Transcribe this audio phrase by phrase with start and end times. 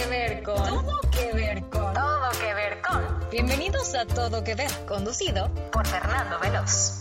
[0.00, 0.56] que ver con.
[0.56, 1.92] Todo que ver con.
[1.92, 3.30] Todo que ver con.
[3.30, 7.00] Bienvenidos a Todo que ver, conducido por Fernando Veloz.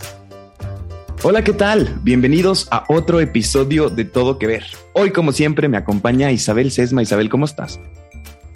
[1.24, 1.98] Hola, ¿qué tal?
[2.02, 4.66] Bienvenidos a otro episodio de Todo que ver.
[4.94, 7.02] Hoy, como siempre, me acompaña Isabel Sesma.
[7.02, 7.80] Isabel, ¿cómo estás?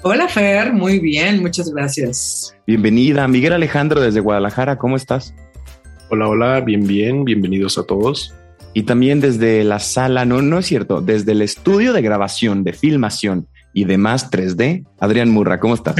[0.01, 0.73] Hola, Fer.
[0.73, 2.53] Muy bien, muchas gracias.
[2.67, 3.27] Bienvenida.
[3.27, 5.33] Miguel Alejandro desde Guadalajara, ¿cómo estás?
[6.09, 7.23] Hola, hola, bien, bien.
[7.23, 8.33] Bienvenidos a todos.
[8.73, 12.73] Y también desde la sala, no, no es cierto, desde el estudio de grabación, de
[12.73, 14.85] filmación y demás 3D.
[14.99, 15.95] Adrián Murra, ¿cómo estás?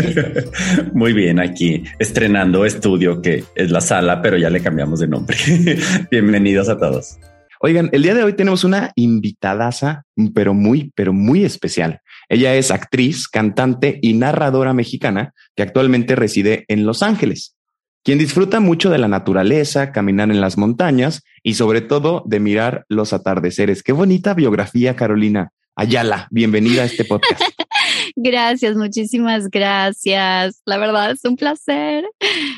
[0.94, 5.38] Muy bien, aquí estrenando estudio que es la sala, pero ya le cambiamos de nombre.
[6.12, 7.18] Bienvenidos a todos.
[7.66, 10.04] Oigan, el día de hoy tenemos una invitadaza,
[10.36, 12.02] pero muy, pero muy especial.
[12.28, 17.56] Ella es actriz, cantante y narradora mexicana que actualmente reside en Los Ángeles,
[18.04, 22.86] quien disfruta mucho de la naturaleza, caminar en las montañas y sobre todo de mirar
[22.90, 23.82] los atardeceres.
[23.82, 25.52] Qué bonita biografía, Carolina.
[25.76, 27.42] Ayala, bienvenida a este podcast.
[28.16, 30.62] gracias, muchísimas gracias.
[30.66, 32.06] La verdad es un placer.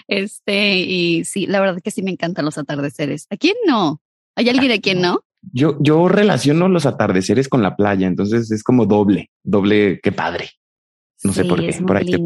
[0.09, 3.25] Este, y sí, la verdad que sí me encantan los atardeceres.
[3.29, 4.01] ¿A quién no?
[4.35, 5.21] ¿Hay alguien a quien no?
[5.53, 10.49] Yo, yo relaciono los atardeceres con la playa, entonces es como doble, doble, qué padre.
[11.23, 12.19] No sé por qué, por ahí te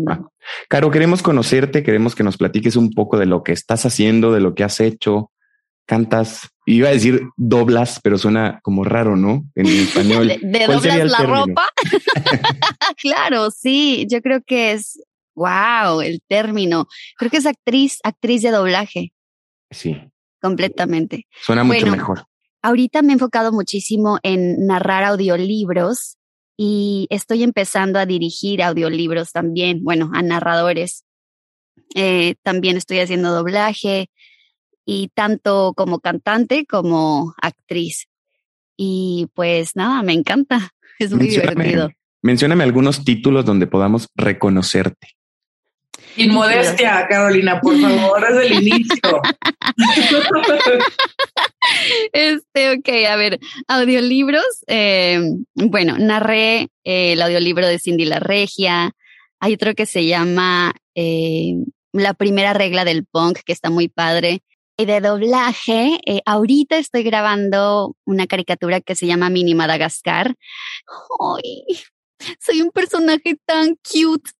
[0.67, 4.39] Caro, queremos conocerte, queremos que nos platiques un poco de lo que estás haciendo, de
[4.39, 5.31] lo que has hecho,
[5.89, 9.43] cantas, iba a decir doblas, pero suena como raro, ¿no?
[9.55, 10.27] En español.
[10.39, 11.65] ¿De, doblas la ropa?
[13.01, 15.01] claro, sí, yo creo que es,
[15.33, 16.87] wow, el término.
[17.17, 19.13] Creo que es actriz, actriz de doblaje.
[19.71, 19.97] Sí.
[20.39, 21.25] Completamente.
[21.41, 22.25] Suena mucho mejor.
[22.61, 26.17] Ahorita me he enfocado muchísimo en narrar audiolibros
[26.55, 31.03] y estoy empezando a dirigir audiolibros también, bueno, a narradores.
[31.95, 34.11] Eh, también estoy haciendo doblaje,
[34.91, 38.07] y tanto como cantante como actriz.
[38.75, 41.91] Y pues nada, me encanta, es muy divertido.
[42.23, 45.09] Mencióname algunos títulos donde podamos reconocerte.
[46.15, 49.21] Inmodestia, Carolina, por favor, es el inicio.
[52.11, 54.63] Este, ok, a ver, audiolibros.
[54.67, 55.21] Eh,
[55.53, 58.91] bueno, narré eh, el audiolibro de Cindy la Regia.
[59.39, 61.53] Hay otro que se llama eh,
[61.93, 64.41] La primera regla del punk, que está muy padre
[64.85, 70.35] de doblaje, eh, ahorita estoy grabando una caricatura que se llama Mini Madagascar.
[71.19, 71.65] ¡Ay!
[72.39, 74.31] Soy un personaje tan cute.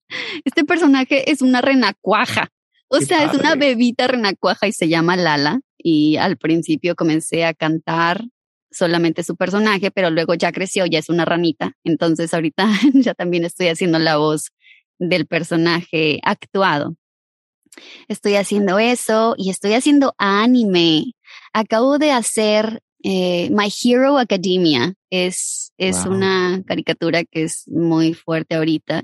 [0.44, 2.50] Este personaje es una renacuaja.
[2.90, 5.62] O sea, es una bebita renacuaja y se llama Lala.
[5.78, 8.26] Y al principio comencé a cantar
[8.72, 11.74] solamente su personaje, pero luego ya creció, ya es una ranita.
[11.84, 14.52] Entonces ahorita ya también estoy haciendo la voz
[15.00, 16.96] del personaje actuado.
[18.08, 21.14] Estoy haciendo eso y estoy haciendo anime.
[21.54, 24.94] Acabo de hacer eh, My Hero Academia.
[25.10, 29.04] Es, es una caricatura que es muy fuerte ahorita.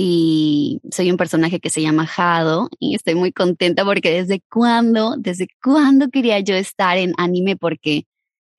[0.00, 5.16] Y soy un personaje que se llama Jado y estoy muy contenta porque desde cuándo,
[5.18, 8.04] desde cuándo quería yo estar en anime porque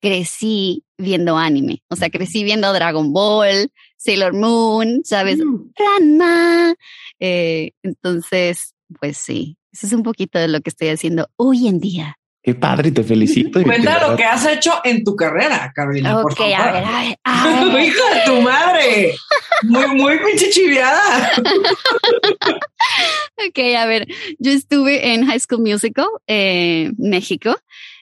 [0.00, 1.82] crecí viendo anime.
[1.88, 5.38] O sea, crecí viendo Dragon Ball, Sailor Moon, ¿sabes?
[5.38, 5.72] Mm.
[5.76, 6.74] Ranma.
[7.18, 11.80] Eh, entonces, pues sí, eso es un poquito de lo que estoy haciendo hoy en
[11.80, 12.16] día.
[12.42, 13.62] Qué padre, te felicito.
[13.62, 16.16] Cuenta lo que has hecho en tu carrera, Carolina.
[16.16, 16.54] Ok, por favor.
[16.54, 16.84] a ver,
[17.24, 17.84] a ver.
[17.84, 19.14] Hija de tu madre.
[19.64, 21.32] Muy, muy pinche chiviada.
[23.46, 24.08] ok, a ver.
[24.38, 27.54] Yo estuve en High School Musical, eh, México.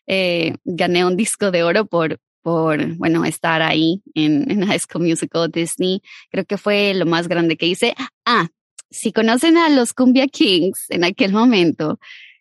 [0.06, 5.04] Eh, gané un disco de oro por, por, bueno, estar ahí en, en High School
[5.04, 6.00] Musical Disney.
[6.30, 7.96] Creo que fue lo más grande que hice.
[8.24, 8.46] Ah,
[8.90, 11.98] si conocen a los Cumbia Kings en aquel momento,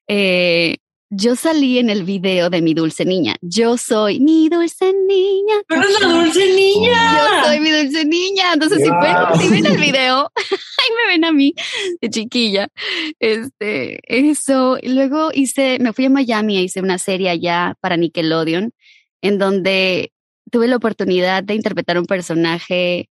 [0.07, 0.77] eh,
[1.09, 3.37] yo salí en el video de mi dulce niña.
[3.41, 5.55] Yo soy mi dulce niña.
[5.67, 7.17] Pero es la dulce niña.
[7.17, 8.53] Yo soy mi dulce niña.
[8.53, 11.53] Entonces, si, ven el video, ahí me ven a mí
[12.01, 12.67] de chiquilla.
[13.19, 14.77] Este, eso.
[14.81, 18.73] Y luego hice, me fui a Miami e hice una serie allá para Nickelodeon,
[19.21, 20.11] en donde
[20.51, 23.09] tuve la oportunidad de interpretar un personaje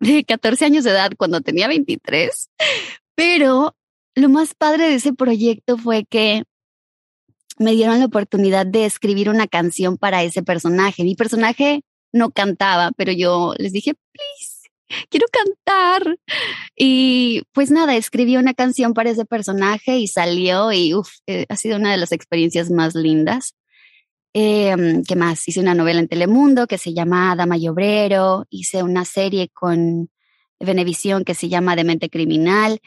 [0.00, 2.50] de 14 años de edad cuando tenía 23,
[3.14, 3.74] pero
[4.14, 6.44] lo más padre de ese proyecto fue que
[7.58, 11.04] me dieron la oportunidad de escribir una canción para ese personaje.
[11.04, 11.82] Mi personaje
[12.12, 14.64] no cantaba, pero yo les dije, please,
[15.08, 16.16] quiero cantar.
[16.76, 21.56] Y pues nada, escribí una canción para ese personaje y salió y uf, eh, ha
[21.56, 23.54] sido una de las experiencias más lindas.
[24.36, 24.74] Eh,
[25.06, 25.46] ¿Qué más?
[25.46, 28.46] Hice una novela en Telemundo que se llama Dama y Obrero.
[28.50, 30.10] Hice una serie con
[30.58, 32.80] Venevisión que se llama Demente Criminal.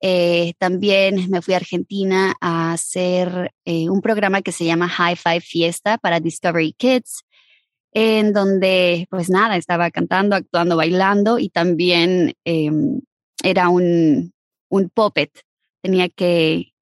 [0.00, 5.16] Eh, también me fui a Argentina a hacer eh, un programa que se llama High
[5.16, 7.24] Five Fiesta para Discovery Kids,
[7.92, 13.02] en donde, pues nada, estaba cantando, actuando, bailando y también em,
[13.42, 14.32] era un,
[14.70, 15.30] un puppet.
[15.82, 16.72] Tenía que,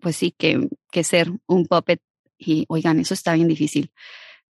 [0.00, 2.00] pues sí, que, que ser un puppet.
[2.38, 3.90] Y oigan, eso está bien difícil.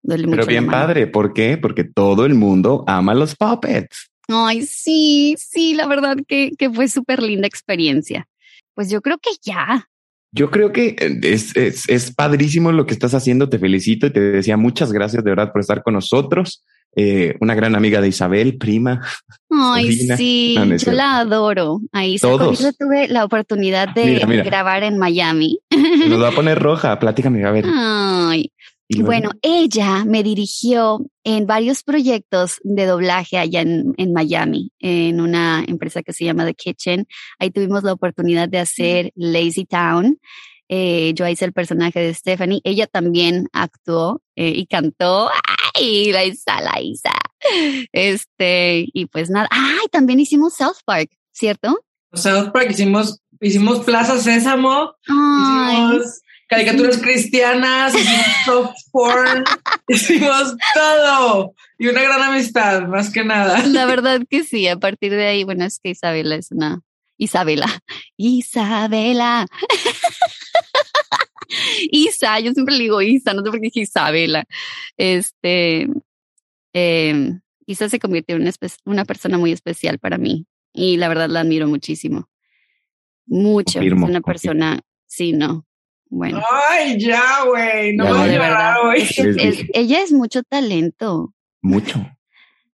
[0.02, 1.56] Duele Pero mucho bien padre, ¿por qué?
[1.56, 4.10] Porque todo el mundo ama los puppets.
[4.28, 8.26] Ay, sí, sí, la verdad que, que fue súper linda experiencia.
[8.74, 9.88] Pues yo creo que ya.
[10.34, 13.48] Yo creo que eh, es, es, es padrísimo lo que estás haciendo.
[13.48, 16.64] Te felicito y te decía muchas gracias de verdad por estar con nosotros.
[16.96, 19.00] Eh, una gran amiga de Isabel, prima.
[19.50, 21.80] Ay, sí, No, no es yo la adoro.
[21.92, 24.42] Ahí ella tuve la oportunidad de Mira, mira.
[24.44, 25.58] grabar en Miami.
[26.08, 26.98] Nos va a poner roja.
[26.98, 27.64] Platícame, a ver.
[27.68, 28.50] Ay,
[28.90, 35.64] Bueno, ella me dirigió en varios proyectos de doblaje allá en, en Miami, en una
[35.66, 37.06] empresa que se llama The Kitchen.
[37.38, 40.18] Ahí tuvimos la oportunidad de hacer Lazy Town.
[40.68, 42.60] Eh, yo hice el personaje de Stephanie.
[42.64, 45.30] Ella también actuó eh, y cantó.
[45.74, 46.12] ¡Ay!
[46.12, 47.12] La Isa, la Isa.
[47.92, 49.48] Este, y pues nada.
[49.50, 49.86] ¡Ay!
[49.90, 51.84] También hicimos South Park, ¿cierto?
[52.12, 56.20] South Park hicimos, hicimos Plaza Sésamo, Ay, hicimos
[56.54, 59.44] caricaturas cristianas, hicimos soft porn,
[59.88, 61.54] hicimos todo.
[61.78, 63.66] Y una gran amistad, más que nada.
[63.66, 66.82] La verdad que sí, a partir de ahí, bueno, es que Isabela es una
[67.18, 67.82] Isabela.
[68.16, 69.46] Isabela.
[71.90, 74.44] Isa, yo siempre le digo Isa, no sé por qué dije Isabela.
[74.96, 75.88] Este,
[76.72, 77.32] eh,
[77.66, 78.52] Isa se convirtió en una,
[78.84, 82.28] una persona muy especial para mí y la verdad la admiro muchísimo.
[83.26, 83.78] Mucho.
[83.78, 84.24] Confirmo, es una confirmo.
[84.24, 85.66] persona, sí, no.
[86.16, 86.40] Bueno,
[86.70, 88.76] Ay, ya, güey, no voy a de llorar, verdad.
[88.84, 89.68] güey.
[89.74, 91.34] ella es mucho talento.
[91.60, 92.06] Mucho.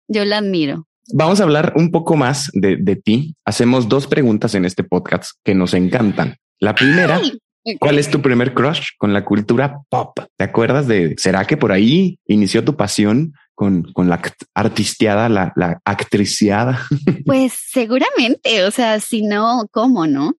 [0.09, 0.87] Yo la admiro.
[1.15, 3.35] Vamos a hablar un poco más de, de ti.
[3.47, 6.37] Hacemos dos preguntas en este podcast que nos encantan.
[6.59, 10.19] La primera, Ay, ¿cuál es tu primer crush con la cultura pop?
[10.37, 14.21] ¿Te acuerdas de, será que por ahí inició tu pasión con, con la
[14.55, 16.87] artisteada, la, la actriciada?
[17.25, 20.35] Pues seguramente, o sea, si no, ¿cómo no?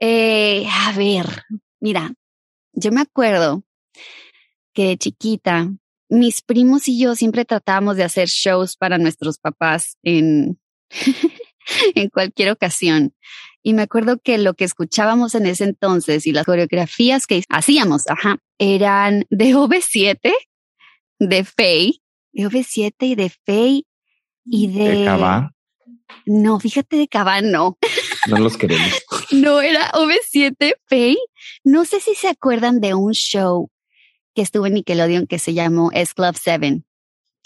[0.00, 1.24] Eh, a ver,
[1.80, 2.12] mira,
[2.76, 3.64] yo me acuerdo
[4.72, 5.72] que de chiquita,
[6.08, 10.60] mis primos y yo siempre tratábamos de hacer shows para nuestros papás en,
[11.94, 13.14] en cualquier ocasión.
[13.62, 18.06] Y me acuerdo que lo que escuchábamos en ese entonces y las coreografías que hacíamos,
[18.06, 20.32] ajá, eran de OV7,
[21.18, 22.00] de Faye,
[22.32, 23.84] de OV7 y de Faye
[24.44, 24.98] y de...
[24.98, 25.52] De Cabá,
[26.26, 27.76] No, fíjate de Cabán, no.
[28.28, 29.02] no los queremos.
[29.36, 31.18] No era OV7 Faye.
[31.62, 33.70] No sé si se acuerdan de un show
[34.34, 36.82] que estuvo en Nickelodeon que se llamó S Club 7.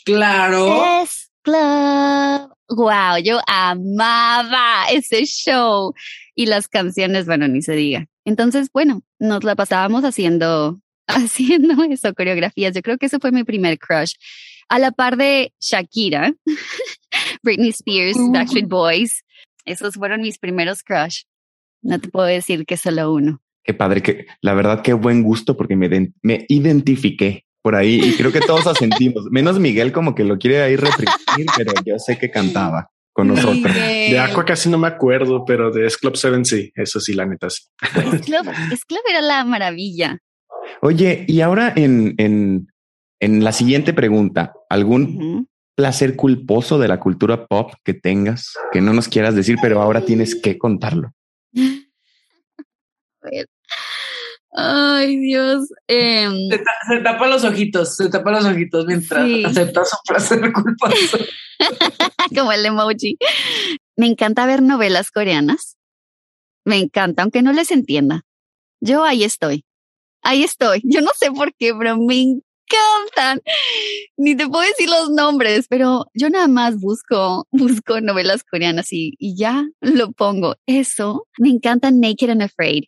[0.05, 1.03] Claro.
[1.03, 2.55] S Club.
[2.69, 5.93] Wow, yo amaba ese show
[6.35, 8.07] y las canciones, bueno, ni se diga.
[8.25, 12.75] Entonces, bueno, nos la pasábamos haciendo, haciendo eso, coreografías.
[12.75, 14.15] Yo creo que ese fue mi primer crush.
[14.69, 16.33] A la par de Shakira,
[17.43, 18.17] Britney Spears.
[18.31, 19.25] Backstreet Boys.
[19.65, 21.23] Esos fueron mis primeros crush.
[21.83, 23.41] No te puedo decir que solo uno.
[23.65, 28.15] Qué padre, que la verdad, qué buen gusto porque me, me identifiqué por ahí y
[28.15, 32.19] creo que todos asentimos, menos Miguel como que lo quiere ahí reprimir, pero yo sé
[32.19, 33.75] que cantaba con nosotros.
[33.75, 37.27] De Aqua casi no me acuerdo, pero de S Club 7 sí, eso sí, la
[37.27, 37.65] neta sí.
[37.83, 40.19] Es Club, es Club era la maravilla.
[40.81, 42.69] Oye, y ahora en, en,
[43.21, 48.93] en la siguiente pregunta, ¿algún placer culposo de la cultura pop que tengas que no
[48.93, 51.13] nos quieras decir, pero ahora tienes que contarlo?
[53.23, 53.47] A ver.
[54.53, 55.69] Ay, Dios.
[55.87, 59.45] Em, Se, ta- se tapa los ojitos, se tapa los ojitos mientras Sí.
[59.45, 61.19] acepta su placer culposo.
[62.35, 63.17] como el emoji.
[63.97, 65.77] Me encanta ver novelas coreanas.
[66.65, 68.23] Me encanta, aunque no les entienda.
[68.81, 69.65] Yo ahí estoy.
[70.23, 70.81] Ahí estoy.
[70.85, 73.43] Yo no sé por qué, pero me encantan.
[74.17, 79.15] Ni te puedo decir los nombres, pero yo nada más busco, busco novelas coreanas y,
[79.19, 80.57] y ya lo pongo.
[80.67, 81.27] Eso.
[81.39, 82.85] Me encanta Naked and Afraid.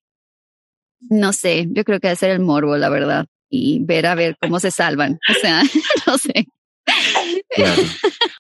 [1.01, 3.27] No sé, yo creo que debe ser el morbo, la verdad.
[3.49, 5.19] Y ver a ver cómo se salvan.
[5.29, 5.63] O sea,
[6.07, 6.47] no sé.
[7.55, 7.83] Claro.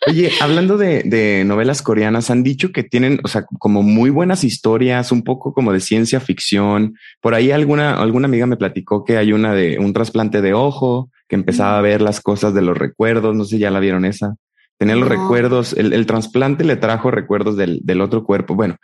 [0.08, 4.42] Oye, hablando de, de novelas coreanas, han dicho que tienen, o sea, como muy buenas
[4.42, 6.96] historias, un poco como de ciencia ficción.
[7.20, 11.10] Por ahí alguna, alguna amiga me platicó que hay una de un trasplante de ojo,
[11.28, 13.36] que empezaba a ver las cosas de los recuerdos.
[13.36, 14.34] No sé si ya la vieron esa.
[14.78, 15.14] Tenía los No.
[15.14, 18.54] recuerdos, el, el trasplante le trajo recuerdos del, del otro cuerpo.
[18.54, 18.76] Bueno,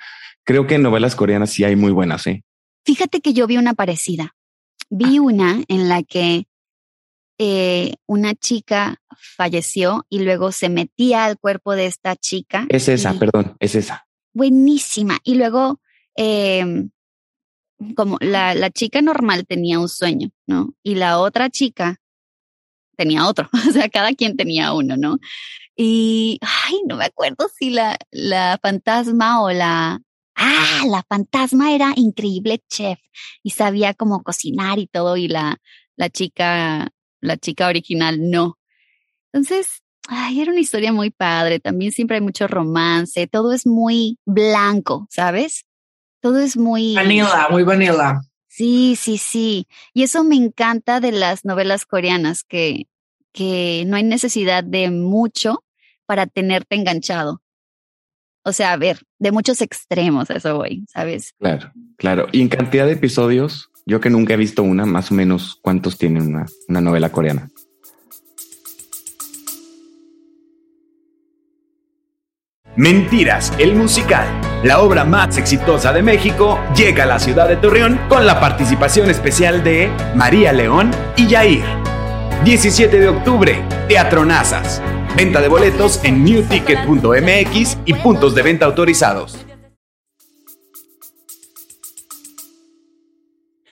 [0.44, 2.44] creo que en novelas coreanas sí hay muy buenas, ¿eh?
[2.84, 4.34] Fíjate que yo vi una parecida.
[4.90, 6.46] Vi una en la que
[7.38, 9.00] eh, una chica
[9.36, 12.66] falleció y luego se metía al cuerpo de esta chica.
[12.68, 14.06] Es esa, y- perdón, es esa.
[14.32, 15.18] Buenísima.
[15.24, 15.80] Y luego,
[16.16, 16.90] em,
[17.96, 20.74] como la, la chica normal tenía un sueño, ¿no?
[20.82, 21.98] Y la otra chica
[22.96, 23.48] tenía otro.
[23.68, 25.18] O sea, cada quien tenía uno, ¿no?
[25.76, 30.00] Y, ay, no me acuerdo si la, la fantasma o la,
[30.34, 32.98] ah, la fantasma era increíble chef
[33.44, 35.58] y sabía cómo cocinar y todo y la,
[35.96, 36.88] la chica,
[37.20, 38.58] la chica original no.
[39.32, 41.60] Entonces, ay, era una historia muy padre.
[41.60, 43.26] También siempre hay mucho romance.
[43.26, 45.64] Todo es muy blanco, ¿sabes?
[46.20, 46.94] Todo es muy...
[46.94, 48.20] Vanilla, muy vanilla.
[48.48, 49.68] Sí, sí, sí.
[49.94, 52.88] Y eso me encanta de las novelas coreanas, que,
[53.32, 55.62] que no hay necesidad de mucho
[56.06, 57.40] para tenerte enganchado.
[58.44, 61.34] O sea, a ver, de muchos extremos, a eso voy, ¿sabes?
[61.38, 62.26] Claro, claro.
[62.32, 65.96] Y en cantidad de episodios, yo que nunca he visto una, más o menos, ¿cuántos
[65.96, 67.48] tiene una, una novela coreana?
[72.76, 74.28] Mentiras, el musical,
[74.62, 79.08] la obra más exitosa de México, llega a la ciudad de Torreón con la participación
[79.08, 81.64] especial de María León y Yair.
[82.44, 84.82] 17 de octubre, Teatro Nazas.
[85.16, 89.47] Venta de boletos en newticket.mx y puntos de venta autorizados.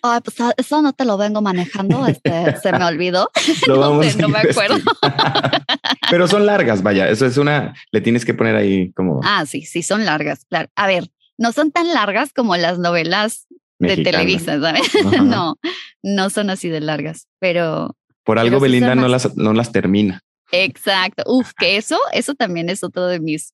[0.03, 3.31] Ay, pues ah, eso no te lo vengo manejando, este, se me olvidó.
[3.67, 4.79] Lo no, vamos sé, a no me acuerdo.
[6.11, 7.09] Pero son largas, vaya.
[7.09, 10.69] Eso es una, le tienes que poner ahí como Ah, sí, sí, son largas, claro.
[10.77, 13.47] A ver, no son tan largas como las novelas
[13.79, 14.19] de mexicana.
[14.19, 14.95] Televisa, ¿sabes?
[15.05, 15.23] Ajá.
[15.23, 15.57] No,
[16.03, 20.21] no son así de largas, pero Por algo Pero Belinda no las, no las termina.
[20.53, 21.25] exacto.
[21.27, 23.53] Uf, que eso, eso también es otro de mis,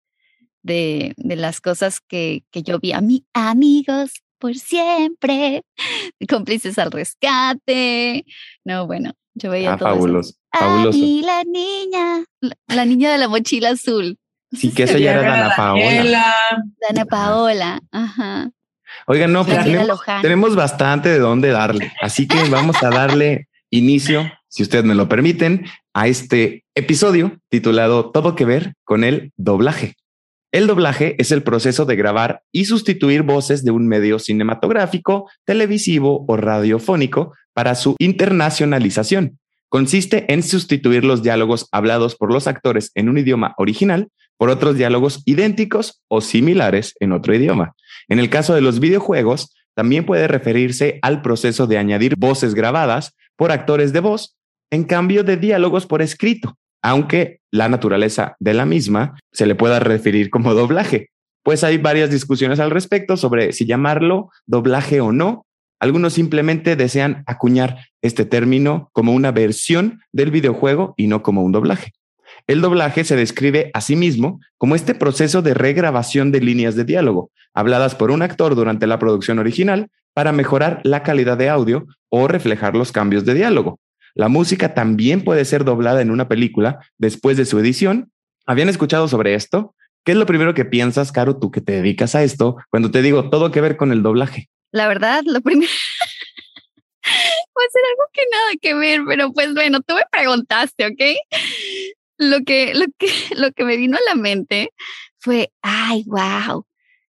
[0.62, 5.62] de, de las cosas que, que yo vi a mi amigos por siempre,
[6.28, 8.26] cómplices al rescate.
[8.64, 10.34] No, bueno, yo veía Ah, todo eso.
[10.52, 10.99] fabuloso.
[11.25, 14.18] La niña, la, la niña de la mochila azul.
[14.50, 16.34] Sí, que esa ya era Dana Paola.
[16.88, 18.50] Dana Paola, ajá.
[19.06, 21.92] Oigan, no, pues tenemos, tenemos bastante de dónde darle.
[22.02, 28.11] Así que vamos a darle inicio, si ustedes me lo permiten, a este episodio titulado
[28.11, 29.94] Todo que ver con el doblaje.
[30.52, 36.26] El doblaje es el proceso de grabar y sustituir voces de un medio cinematográfico, televisivo
[36.28, 39.38] o radiofónico para su internacionalización.
[39.71, 44.76] Consiste en sustituir los diálogos hablados por los actores en un idioma original por otros
[44.76, 47.75] diálogos idénticos o similares en otro idioma.
[48.09, 53.14] En el caso de los videojuegos, también puede referirse al proceso de añadir voces grabadas
[53.37, 54.37] por actores de voz
[54.71, 59.78] en cambio de diálogos por escrito, aunque la naturaleza de la misma se le pueda
[59.78, 61.08] referir como doblaje.
[61.44, 65.46] Pues hay varias discusiones al respecto sobre si llamarlo doblaje o no.
[65.80, 71.50] Algunos simplemente desean acuñar este término como una versión del videojuego y no como un
[71.50, 71.92] doblaje.
[72.46, 76.84] El doblaje se describe a sí mismo como este proceso de regrabación de líneas de
[76.84, 81.86] diálogo habladas por un actor durante la producción original para mejorar la calidad de audio
[82.10, 83.78] o reflejar los cambios de diálogo.
[84.14, 88.12] La música también puede ser doblada en una película después de su edición.
[88.47, 89.75] ¿Habían escuchado sobre esto?
[90.04, 93.02] ¿Qué es lo primero que piensas, Caro, tú que te dedicas a esto, cuando te
[93.02, 94.49] digo todo que ver con el doblaje?
[94.73, 95.71] La verdad, lo primero
[97.54, 101.00] puede ser algo que nada que ver, pero pues bueno, tú me preguntaste, ¿ok?
[102.19, 104.73] Lo que, lo que, lo que me vino a la mente
[105.19, 106.66] fue, ay, wow,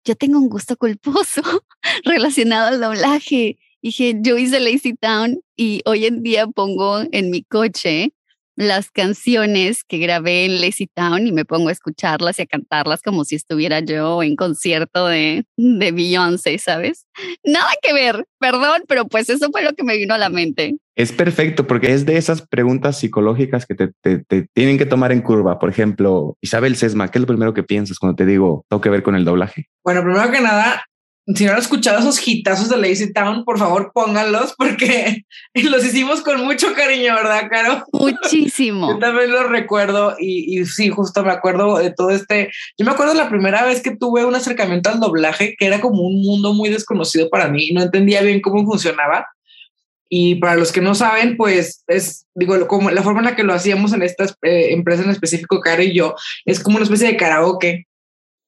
[0.04, 1.42] yo tengo un gusto culposo
[2.04, 3.58] relacionado al doblaje.
[3.84, 8.14] Dije, yo hice Lazy Town y hoy en día pongo en mi coche
[8.56, 13.02] las canciones que grabé en Lazy Town y me pongo a escucharlas y a cantarlas
[13.02, 17.08] como si estuviera yo en concierto de, de Beyoncé, ¿sabes?
[17.44, 20.78] Nada que ver, perdón, pero pues eso fue lo que me vino a la mente.
[20.96, 25.12] Es perfecto porque es de esas preguntas psicológicas que te, te- te tienen que tomar
[25.12, 25.60] en curva.
[25.60, 28.90] Por ejemplo, Isabel Sesma, ¿qué es lo primero que piensas cuando te digo todo que
[28.92, 29.66] ver con el doblaje?
[29.84, 30.86] Bueno, primero que nada,
[31.28, 36.22] si no han escuchado esos hitazos de Lazy Town, por favor pónganlos porque los hicimos
[36.22, 37.84] con mucho cariño, ¿verdad, Caro?
[37.94, 39.00] Yo Muchísimo.
[39.00, 42.52] también los recuerdo y, y sí, justo me acuerdo de todo este.
[42.78, 46.02] Yo me acuerdo la primera vez que tuve un acercamiento al doblaje, que era como
[46.02, 49.28] un mundo muy desconocido para mí, no entendía bien cómo funcionaba.
[50.10, 53.44] Y para los que no saben, pues es, digo, como la forma en la que
[53.44, 56.16] lo hacíamos en esta eh, empresa en específico, Caro y yo,
[56.46, 57.88] es como una especie de karaoke,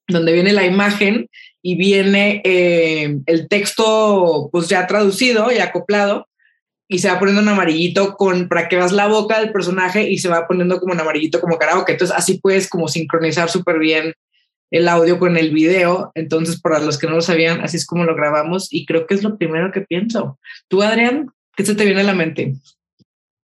[0.06, 1.28] donde viene la imagen
[1.66, 6.28] y viene eh, el texto, pues ya traducido y acoplado,
[6.86, 10.18] y se va poniendo en amarillito con para que veas la boca del personaje y
[10.18, 11.90] se va poniendo como en amarillito como karaoke.
[11.90, 14.14] Entonces así puedes como sincronizar súper bien
[14.70, 16.12] el audio con el video.
[16.14, 19.14] Entonces, para los que no lo sabían, así es como lo grabamos y creo que
[19.14, 20.38] es lo primero que pienso.
[20.68, 22.54] Tú, Adrián, ¿qué se te viene a la mente?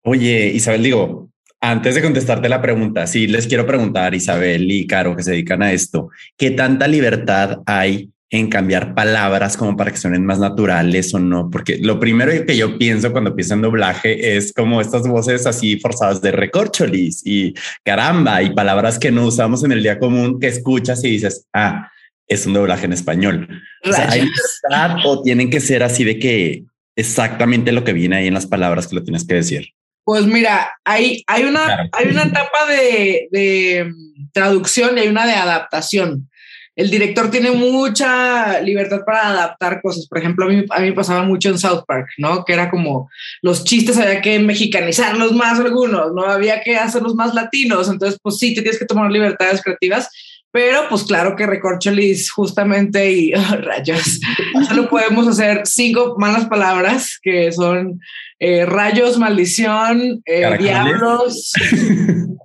[0.04, 1.30] Oye, Isabel, digo,
[1.62, 5.64] antes de contestarte la pregunta, sí les quiero preguntar, Isabel y Caro, que se dedican
[5.64, 11.14] a esto, ¿qué tanta libertad hay en cambiar palabras como para que suenen más naturales
[11.14, 11.50] o no?
[11.50, 15.80] Porque lo primero que yo pienso cuando pienso en doblaje es como estas voces así
[15.80, 20.48] forzadas de recorcholis y caramba y palabras que no usamos en el día común que
[20.48, 21.90] escuchas y dices, ah,
[22.28, 23.48] es un doblaje en español.
[23.84, 28.18] O sea, ¿hay libertad o tienen que ser así de que exactamente lo que viene
[28.18, 29.70] ahí en las palabras que lo tienes que decir?
[30.08, 33.92] Pues mira, hay, hay, una, hay una etapa de, de
[34.32, 36.30] traducción y hay una de adaptación
[36.78, 40.08] el director tiene mucha libertad para adaptar cosas.
[40.08, 42.46] Por ejemplo, a mí, a mí pasaba mucho en South Park, ¿no?
[42.46, 43.10] Que era como
[43.42, 46.24] los chistes había que mexicanizarlos más algunos, ¿no?
[46.26, 47.90] Había que hacerlos más latinos.
[47.90, 50.08] Entonces, pues sí, te tienes que tomar libertades creativas.
[50.52, 54.20] Pero pues claro que Recorcholis justamente y rayos,
[54.68, 58.00] solo podemos hacer cinco malas palabras que son
[58.40, 61.54] eh, rayos, maldición, eh, diablos.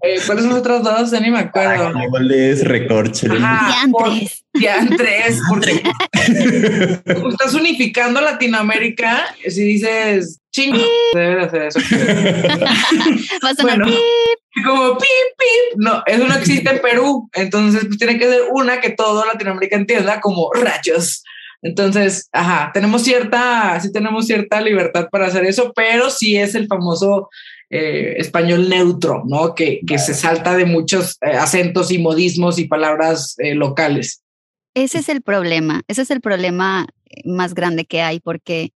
[0.02, 1.10] eh, ¿Cuáles son los otros dos?
[1.10, 1.92] Ya ni me acuerdo.
[1.92, 3.40] Diablos, Recorcholis.
[3.40, 4.44] Diantres.
[4.54, 5.82] Diantres, porque
[7.30, 9.34] estás unificando Latinoamérica.
[9.46, 10.74] Si dices ching,
[11.14, 11.80] debe hacer eso.
[13.44, 13.86] Va a Bueno.
[14.64, 15.08] Como pip,
[15.38, 15.78] pip.
[15.78, 17.30] No, eso no existe en Perú.
[17.32, 21.22] Entonces, pues tiene que ser una que todo Latinoamérica entienda como rayos.
[21.62, 26.66] Entonces, ajá, tenemos cierta, sí tenemos cierta libertad para hacer eso, pero sí es el
[26.66, 27.28] famoso
[27.70, 29.54] eh, español neutro, ¿no?
[29.54, 34.22] Que, que se salta de muchos eh, acentos y modismos y palabras eh, locales.
[34.74, 36.86] Ese es el problema, ese es el problema
[37.24, 38.72] más grande que hay, porque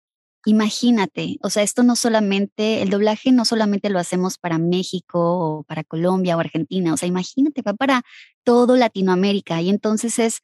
[0.46, 5.64] imagínate, o sea, esto no solamente, el doblaje no solamente lo hacemos para México o
[5.64, 8.04] para Colombia o Argentina, o sea, imagínate, va para
[8.44, 10.42] todo Latinoamérica y entonces es,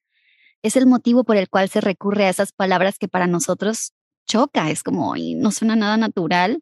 [0.64, 3.94] es el motivo por el cual se recurre a esas palabras que para nosotros
[4.28, 6.62] choca, es como, "Ay, no suena nada natural,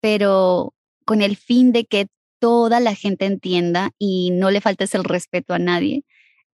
[0.00, 0.74] pero
[1.04, 2.08] con el fin de que
[2.40, 6.04] toda la gente entienda y no le faltes el respeto a nadie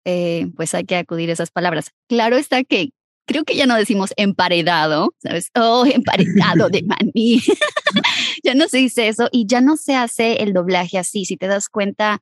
[0.05, 1.93] eh, pues hay que acudir a esas palabras.
[2.09, 2.91] Claro está que
[3.27, 5.51] creo que ya no decimos emparedado, ¿sabes?
[5.55, 7.41] Oh, emparedado de maní.
[8.45, 11.25] ya no se dice eso y ya no se hace el doblaje así.
[11.25, 12.21] Si te das cuenta,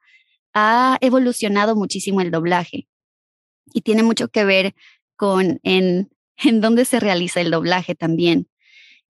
[0.54, 2.86] ha evolucionado muchísimo el doblaje
[3.72, 4.74] y tiene mucho que ver
[5.16, 8.48] con en, en dónde se realiza el doblaje también.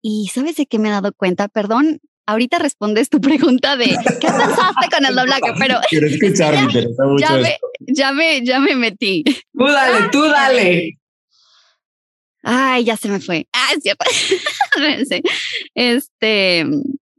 [0.01, 1.99] Y sabes de qué me he dado cuenta, perdón.
[2.25, 7.05] Ahorita respondes tu pregunta de qué pensaste con el doblaje, pero Quiero escuchar, me interesa
[7.05, 7.67] mucho ya me, esto.
[7.87, 9.23] ya me, ya me metí.
[9.23, 10.99] Tú dale, tú dale.
[12.43, 13.47] Ay, ya se me fue.
[13.51, 14.05] Ah, es cierto.
[15.75, 16.65] Este,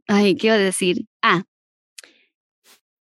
[0.07, 1.05] ay, ¿qué iba a decir?
[1.21, 1.43] Ah,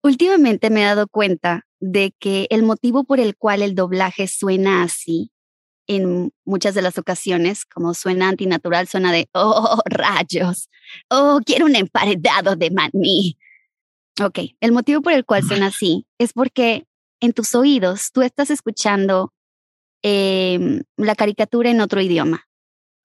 [0.03, 4.81] últimamente me he dado cuenta de que el motivo por el cual el doblaje suena
[4.83, 5.29] así
[5.87, 10.69] en muchas de las ocasiones, como suena antinatural, suena de, oh, rayos,
[11.09, 13.37] oh, quiero un emparedado de maní.
[14.19, 16.85] Ok, el motivo por el cual suena así es porque
[17.19, 19.31] en tus oídos tú estás escuchando
[20.01, 22.47] em, la caricatura en otro idioma.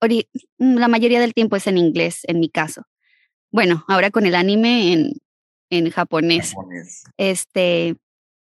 [0.00, 2.84] Ori- La mayoría del tiempo es en inglés, en mi caso.
[3.52, 5.12] Bueno, ahora con el anime en,
[5.70, 6.54] en japonés
[7.18, 7.96] este,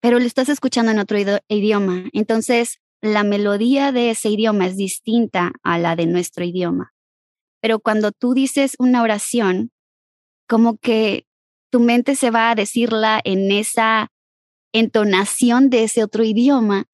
[0.02, 2.06] pero lo estás escuchando en otro idioma.
[2.12, 6.94] Entonces, la melodía de ese idioma es distinta a la de nuestro idioma.
[7.62, 9.72] Pero cuando tú dices una oración,
[10.48, 11.26] como que
[11.72, 14.12] tu mente se va a decirla en esa
[14.74, 16.86] entonación de ese otro idioma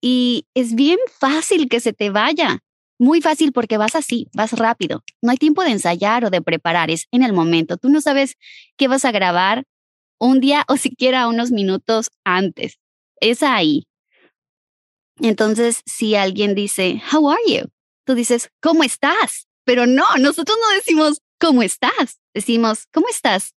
[0.00, 2.60] y es bien fácil que se te vaya.
[2.98, 5.02] Muy fácil porque vas así, vas rápido.
[5.22, 7.76] No hay tiempo de ensayar o de preparar, es en el momento.
[7.76, 8.36] Tú no sabes
[8.76, 9.64] qué vas a grabar
[10.22, 12.78] un día o siquiera unos minutos antes.
[13.20, 13.88] Es ahí.
[15.20, 17.68] Entonces, si alguien dice, How are you?
[18.04, 19.48] Tú dices, ¿cómo estás?
[19.64, 22.20] Pero no, nosotros no decimos, ¿cómo estás?
[22.34, 23.54] Decimos, ¿cómo estás?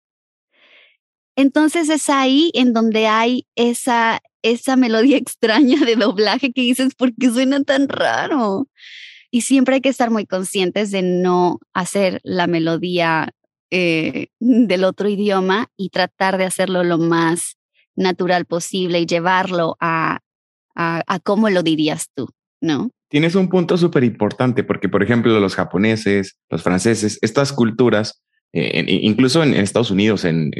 [1.36, 7.14] Entonces es ahí en donde hay esa, esa melodía extraña de doblaje que dices, ¿por
[7.16, 8.68] qué suena tan raro?
[9.32, 13.34] Y siempre hay que estar muy conscientes de no hacer la melodía
[13.76, 17.58] eh, del otro idioma y tratar de hacerlo lo más
[17.96, 20.20] natural posible y llevarlo a,
[20.76, 22.30] a, cómo lo dirías tú,
[22.62, 22.92] ¿no?
[23.10, 28.22] Tienes un punto súper importante porque, por ejemplo, los japoneses, los franceses, estas culturas,
[28.54, 30.52] eh, incluso en Estados Unidos, en,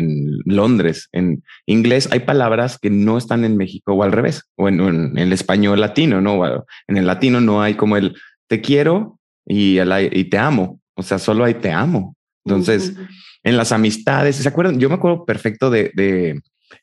[0.46, 5.20] Londres, en inglés, hay palabras que no están en México o al revés, o en,
[5.20, 6.66] el español latino, ¿no?
[6.88, 8.16] En el latino no hay como el
[8.48, 12.16] te quiero y, el, y te amo, o sea, solo hay te amo.
[12.46, 12.94] Entonces,
[13.44, 14.80] en las amistades, ¿se acuerdan?
[14.80, 16.42] Yo me acuerdo perfecto de, de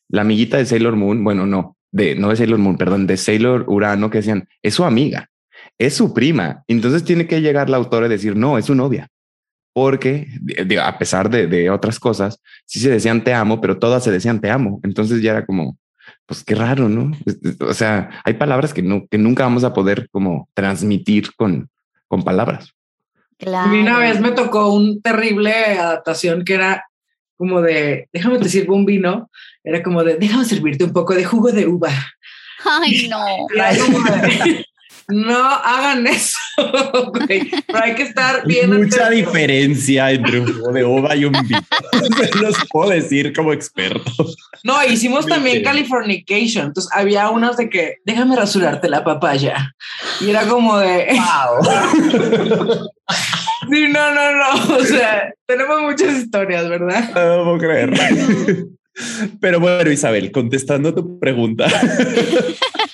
[0.09, 3.64] la amiguita de Sailor Moon, bueno, no, de, no de Sailor Moon, perdón, de Sailor
[3.68, 5.29] Urano, que decían, es su amiga,
[5.79, 6.64] es su prima.
[6.68, 9.09] Entonces tiene que llegar la autora y decir, no, es su novia.
[9.73, 10.27] Porque
[10.83, 14.40] a pesar de, de otras cosas, sí se decían te amo, pero todas se decían
[14.40, 14.81] te amo.
[14.83, 15.79] Entonces ya era como,
[16.27, 17.12] pues qué raro, ¿no?
[17.61, 21.68] O sea, hay palabras que, no, que nunca vamos a poder como transmitir con,
[22.09, 22.75] con palabras.
[23.40, 23.70] Claro.
[23.70, 26.85] mí una vez me tocó un terrible adaptación que era
[27.37, 29.31] como de, déjame te sirvo un vino,
[29.64, 31.90] era como de, déjame servirte un poco de jugo de uva.
[32.64, 33.24] Ay, no.
[33.55, 34.66] Era como de,
[35.09, 36.37] no hagan eso.
[37.12, 37.51] güey.
[37.66, 38.70] Pero hay que estar bien.
[38.70, 39.11] Mucha atentos.
[39.11, 41.64] diferencia entre un juego de ova y un beat.
[42.16, 44.11] Se los puedo decir como experto.
[44.64, 45.62] No, hicimos Muy también.
[45.62, 46.66] Californication.
[46.66, 49.75] Entonces había unas de que déjame rasurarte la papaya.
[50.20, 51.09] Y era como de
[53.70, 54.77] sí, no, no, no.
[54.77, 57.11] O sea, tenemos muchas historias, ¿verdad?
[57.14, 57.90] No puedo creer.
[59.40, 61.66] Pero bueno, Isabel, contestando tu pregunta,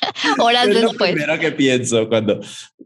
[0.38, 1.12] Horas es lo después.
[1.12, 2.40] primero que pienso cuando,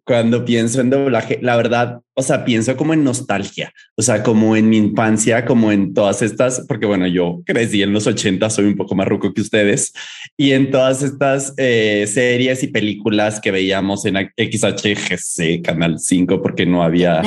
[0.05, 1.39] cuando pienso en doblaje.
[1.43, 5.73] La verdad, o sea, pienso como en nostalgia, o sea, como en mi infancia, como
[5.73, 9.33] en todas estas, porque bueno, yo crecí en los 80, soy un poco más ruco
[9.33, 9.93] que ustedes,
[10.37, 16.67] y en todas estas eh, series y películas que veíamos en XHGC, Canal 5, porque
[16.67, 17.23] no había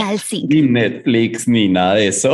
[0.47, 2.33] ni Netflix ni nada de eso.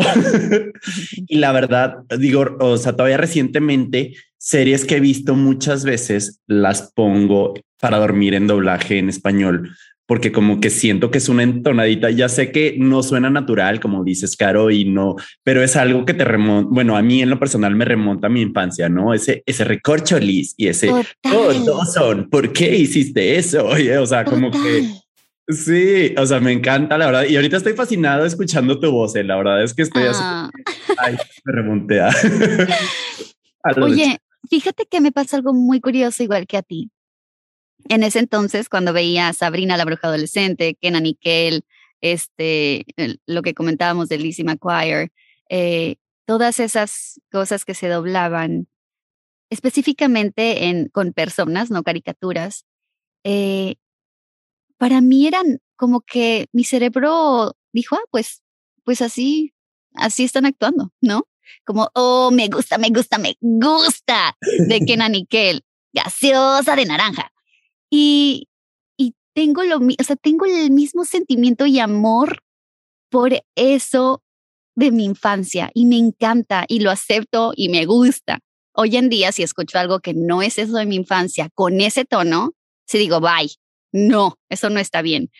[1.28, 6.92] y la verdad, digo, o sea, todavía recientemente, series que he visto muchas veces las
[6.94, 9.70] pongo para dormir en doblaje en español,
[10.08, 12.10] porque como que siento que es una entonadita.
[12.10, 16.16] Ya sé que no suena natural, como dices, Caro, y no, pero es algo que
[16.16, 16.68] te remonta.
[16.72, 19.14] Bueno, a mí en lo personal me remonta a mi infancia, no?
[19.14, 21.66] Ese, ese recorcholis y ese oh, Total.
[21.66, 23.66] Dawson, ¿por qué hiciste eso?
[23.68, 24.90] Oye, o sea, como que.
[25.48, 27.26] Sí, o sea, me encanta la verdad.
[27.26, 29.16] Y ahorita estoy fascinado escuchando tu voz.
[29.16, 30.22] eh, La verdad es que estoy así.
[30.24, 30.50] Ah.
[30.98, 32.10] Ay, me remonté a.
[33.82, 34.18] Oye,
[34.50, 36.92] fíjate que me pasa algo muy curioso igual que a ti.
[37.88, 41.64] En ese entonces, cuando veía a Sabrina la bruja adolescente, Kenan y Kel,
[42.02, 42.86] este,
[43.26, 45.12] lo que comentábamos de Lizzie McGuire,
[45.50, 48.68] eh, todas esas cosas que se doblaban
[49.50, 52.66] específicamente en, con personas, no caricaturas,
[53.24, 53.76] eh,
[54.78, 58.44] para mí eran como que mi cerebro dijo, ah, pues,
[58.84, 59.54] pues así,
[59.96, 61.29] así están actuando, ¿no?
[61.66, 64.36] Como, oh, me gusta, me gusta, me gusta
[64.68, 67.32] de Kenan y Kel, gaseosa de naranja.
[67.90, 68.48] Y,
[68.98, 72.44] y tengo lo o sea, tengo el mismo sentimiento y amor
[73.10, 74.22] por eso
[74.76, 78.40] de mi infancia y me encanta y lo acepto y me gusta.
[78.74, 82.06] Hoy en día, si escucho algo que no es eso de mi infancia con ese
[82.06, 82.54] tono,
[82.86, 83.52] si digo, bye,
[83.92, 85.32] no, eso no está bien.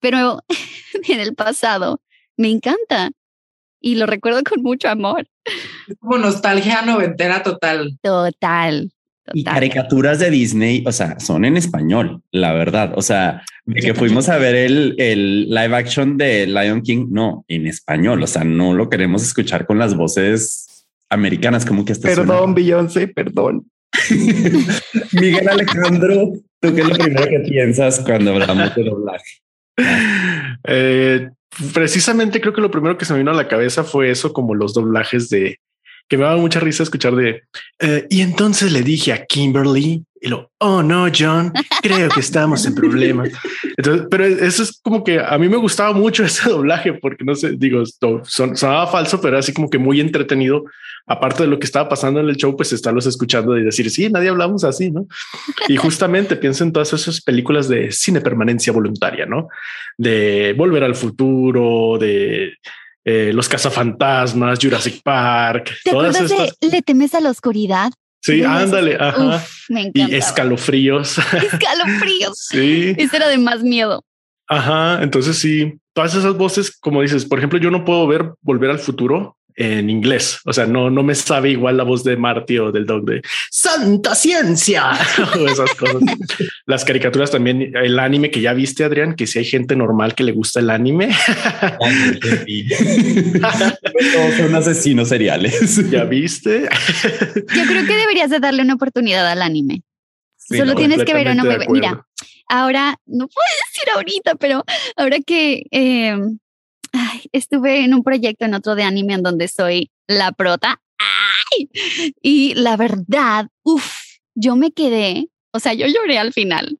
[0.00, 0.40] Pero
[1.08, 2.00] en el pasado
[2.36, 3.10] me encanta
[3.80, 5.26] y lo recuerdo con mucho amor.
[5.86, 7.98] Es como nostalgia noventera total.
[8.02, 8.90] Total.
[9.34, 9.54] Y total.
[9.54, 12.92] caricaturas de Disney, o sea, son en español, la verdad.
[12.96, 17.44] O sea, de que fuimos a ver el, el live action de Lion King, no,
[17.48, 18.22] en español.
[18.22, 23.08] O sea, no lo queremos escuchar con las voces americanas, como que suena- Perdón, Beyoncé,
[23.08, 23.70] perdón.
[25.12, 29.42] Miguel Alejandro, ¿tú qué es lo primero que piensas cuando hablamos de doblaje?
[30.64, 31.28] Eh,
[31.72, 34.54] precisamente creo que lo primero que se me vino a la cabeza fue eso, como
[34.54, 35.60] los doblajes de
[36.08, 37.42] que me daba mucha risa escuchar de
[37.80, 42.66] eh, y entonces le dije a Kimberly y lo oh no, John, creo que estamos
[42.66, 43.30] en problemas.
[43.76, 47.34] Entonces, pero eso es como que a mí me gustaba mucho ese doblaje porque no
[47.34, 50.64] sé, digo, son, sonaba falso, pero así como que muy entretenido.
[51.10, 54.10] Aparte de lo que estaba pasando en el show, pues estarlos escuchando y decir, sí,
[54.10, 55.06] nadie hablamos así, ¿no?
[55.66, 59.48] Y justamente pienso en todas esas películas de cine permanencia voluntaria, ¿no?
[59.96, 62.52] De Volver al Futuro, de
[63.08, 66.58] eh, Los cazafantasmas, Jurassic Park, ¿Te todas acuerdas estas.
[66.60, 67.90] de Le temes a la oscuridad?
[68.20, 69.36] Sí, ándale, ajá.
[69.36, 71.16] Uf, me y escalofríos.
[71.52, 72.36] Escalofríos.
[72.50, 74.04] sí, Ese era de más miedo.
[74.48, 75.02] ajá.
[75.02, 78.78] Entonces, sí, todas esas voces, como dices, por ejemplo, yo no puedo ver Volver al
[78.78, 80.38] Futuro en inglés.
[80.44, 83.22] O sea, no, no me sabe igual la voz de Marty o del dog de
[83.50, 84.92] Santa Ciencia
[85.36, 86.00] o esas cosas.
[86.64, 90.22] Las caricaturas también, el anime que ya viste, Adrián, que si hay gente normal que
[90.22, 91.10] le gusta el anime,
[94.12, 95.76] Todos son asesinos seriales.
[95.90, 96.68] ya viste.
[97.34, 99.82] Yo creo que deberías de darle una oportunidad al anime.
[100.36, 101.28] Sí, Solo no, tienes que ver
[101.68, 102.06] Mira,
[102.48, 104.64] ahora, no puedo decir ahorita, pero
[104.96, 106.16] ahora que eh,
[106.92, 110.80] ay, estuve en un proyecto en otro de anime en donde soy la prota.
[110.98, 111.70] ¡ay!
[112.22, 113.94] Y la verdad, uff,
[114.34, 116.78] yo me quedé, o sea, yo lloré al final.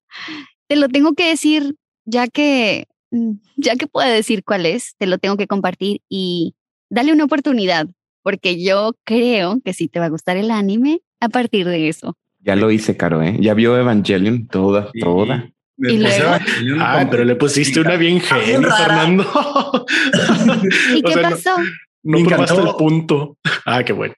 [0.69, 5.07] Te lo tengo que decir, ya que, mm, ya que puedo decir cuál es, te
[5.07, 6.55] lo tengo que compartir y
[6.91, 7.87] dale una oportunidad,
[8.23, 12.17] porque yo creo que sí te va a gustar el anime a partir de eso.
[12.41, 13.37] Ya lo hice, Caro, ¿eh?
[13.41, 15.01] Ya vio Evangelion toda, Sí.
[15.01, 15.51] toda.
[15.79, 16.35] Me ¿Y puse luego?
[16.35, 18.77] Evangelion Ah, pero le pusiste una bien genio, rara.
[18.85, 19.25] Fernando.
[20.95, 21.51] ¿Y O qué sea, no- pasó?
[22.03, 22.71] No, Me probaste encantó.
[22.71, 23.39] el punto.
[23.65, 24.15] Ah, qué bueno.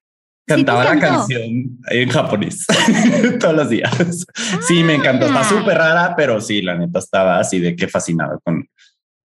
[0.47, 2.67] Cantaba la canción en japonés
[3.41, 4.27] todos los días.
[4.67, 5.27] Sí, me encantó.
[5.27, 5.45] Está Ah.
[5.49, 8.67] súper rara, pero sí, la neta estaba así de que fascinado con.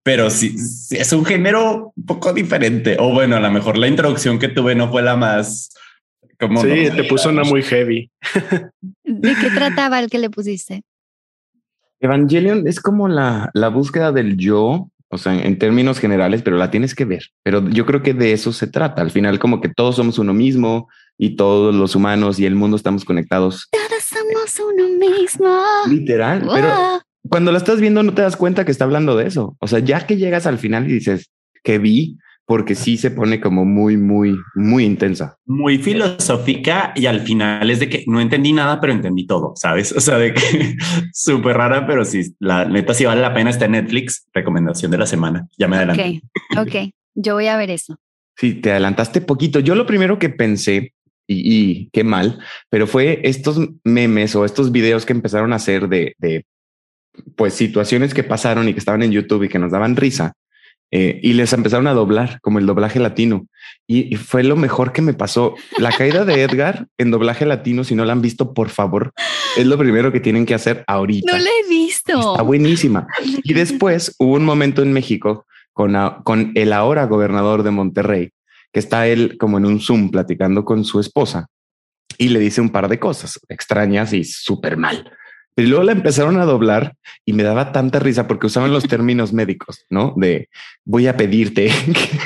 [0.04, 2.96] Pero sí, sí, es un género un poco diferente.
[3.00, 5.72] O bueno, a lo mejor la introducción que tuve no fue la más.
[6.40, 8.12] Como Sí, no, te puso una muy heavy.
[9.04, 10.84] ¿De qué trataba el que le pusiste?
[12.06, 16.72] Evangelion es como la, la búsqueda del yo, o sea, en términos generales, pero la
[16.72, 17.26] tienes que ver.
[17.44, 19.02] Pero yo creo que de eso se trata.
[19.02, 20.88] Al final, como que todos somos uno mismo
[21.18, 23.68] y todos los humanos y el mundo estamos conectados.
[23.72, 25.62] Todos somos uno mismo.
[25.88, 26.48] Literal.
[26.54, 29.56] Pero cuando la estás viendo, no te das cuenta que está hablando de eso.
[29.60, 31.30] O sea, ya que llegas al final y dices
[31.64, 35.38] que vi, porque sí se pone como muy, muy, muy intensa.
[35.46, 39.92] Muy filosófica y al final es de que no entendí nada, pero entendí todo, ¿sabes?
[39.92, 40.76] O sea, de que
[41.14, 43.50] súper rara, pero sí, la neta sí vale la pena.
[43.50, 45.48] Está en Netflix, recomendación de la semana.
[45.58, 46.22] Ya me adelanté.
[46.58, 46.76] Ok, ok.
[47.16, 47.98] Yo voy a ver eso.
[48.38, 49.60] Sí, te adelantaste poquito.
[49.60, 50.94] Yo lo primero que pensé,
[51.28, 55.88] y, y qué mal, pero fue estos memes o estos videos que empezaron a hacer
[55.88, 56.46] de, de
[57.36, 60.34] pues situaciones que pasaron y que estaban en YouTube y que nos daban risa.
[60.98, 63.48] Eh, y les empezaron a doblar como el doblaje latino
[63.86, 65.54] y, y fue lo mejor que me pasó.
[65.78, 69.12] La caída de Edgar en doblaje latino, si no la han visto, por favor,
[69.58, 71.32] es lo primero que tienen que hacer ahorita.
[71.34, 72.18] No la he visto.
[72.32, 73.08] Está buenísima.
[73.44, 78.30] Y después hubo un momento en México con, a- con el ahora gobernador de Monterrey,
[78.72, 81.48] que está él como en un Zoom platicando con su esposa
[82.18, 85.12] y le dice un par de cosas extrañas y súper mal.
[85.56, 89.32] Pero luego la empezaron a doblar y me daba tanta risa porque usaban los términos
[89.34, 90.14] médicos, ¿no?
[90.18, 90.50] De
[90.84, 92.20] voy a pedirte que,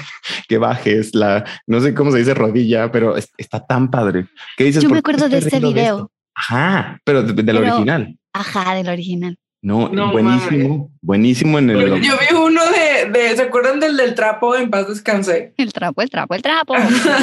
[0.47, 4.25] que bajes la, no sé cómo se dice rodilla, pero es- está tan padre.
[4.57, 4.81] ¿Qué dices?
[4.83, 6.11] Yo me ¿Por qué acuerdo de este video.
[6.35, 8.17] Ajá, pero de- del original.
[8.33, 9.37] Ajá, del original.
[9.61, 12.01] No, No buenísimo, buenísimo en el.
[12.01, 15.53] Yo vi uno de, de, ¿se acuerdan del del trapo en paz descanse?
[15.57, 16.75] El trapo, el trapo, el trapo.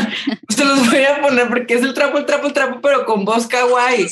[0.50, 3.24] Se los voy a poner porque es el trapo, el trapo, el trapo, pero con
[3.24, 4.06] voz kawaii.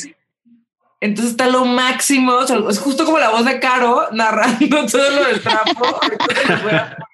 [1.01, 5.11] Entonces está lo máximo, o sea, es justo como la voz de Caro narrando todo
[5.11, 6.01] lo del trapo.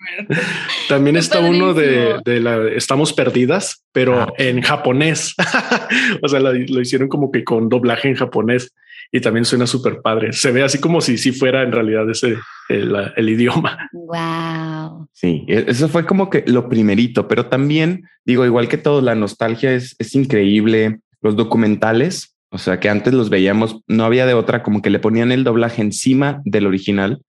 [0.89, 4.33] También Está uno de, de la Estamos Perdidas, pero Ah.
[4.39, 5.35] en japonés.
[6.23, 8.73] o sea, lo, lo hicieron como que con doblaje en japonés
[9.13, 10.33] y también suena súper padre.
[10.33, 12.37] Se ve así como si si fuera en realidad ese
[12.69, 13.89] el, el idioma.
[13.93, 15.09] Wow.
[15.13, 19.15] Sí, e- eso fue como que lo primerito, pero también digo, igual que todo, la
[19.15, 21.01] nostalgia es, es increíble.
[21.23, 24.99] Los documentales, o sea, que antes los veíamos, no había de otra, como que le
[24.99, 27.23] ponían el doblaje encima del original,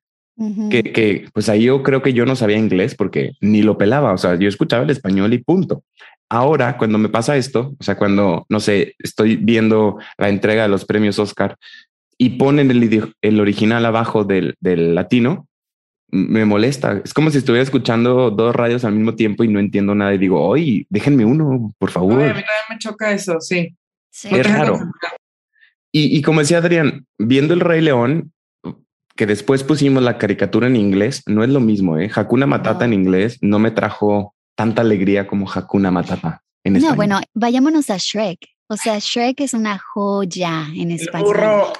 [0.71, 4.11] que, que pues ahí yo creo que yo no sabía inglés porque ni lo pelaba,
[4.11, 5.83] o sea, yo escuchaba el español y punto.
[6.29, 10.69] Ahora, cuando me pasa esto, o sea, cuando, no sé, estoy viendo la entrega de
[10.69, 11.57] los premios Oscar
[12.17, 15.47] y ponen el, el original abajo del, del latino,
[16.11, 17.01] me molesta.
[17.03, 20.17] Es como si estuviera escuchando dos radios al mismo tiempo y no entiendo nada y
[20.17, 22.13] digo, oye, déjenme uno, por favor.
[22.13, 23.75] a mí también me choca eso, sí.
[24.11, 24.29] Sí.
[24.29, 24.79] No Es raro.
[25.91, 28.31] Y, y como decía Adrián, viendo el Rey León,
[29.15, 31.97] que después pusimos la caricatura en inglés, no es lo mismo.
[31.97, 32.09] ¿eh?
[32.13, 32.93] Hakuna Matata No.
[32.93, 36.95] en inglés no me trajo tanta alegría como Hakuna Matata en No, español.
[36.95, 38.39] bueno, vayámonos a Shrek.
[38.67, 41.25] O sea, Shrek es una joya en español.
[41.27, 41.73] burro.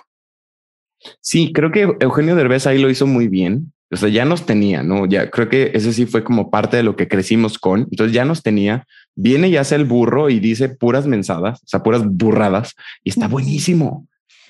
[1.22, 3.74] Sí, creo que Eugenio Derbez ahí lo hizo muy bien.
[3.92, 5.06] O sea, ya nos tenía, ¿no?
[5.06, 7.82] Ya creo que ese sí fue como parte de lo que crecimos con.
[7.92, 8.86] Entonces ya nos tenía.
[9.16, 13.28] Viene y hace el burro y dice puras mensadas, o sea, puras burradas y está
[13.28, 14.08] buenísimo.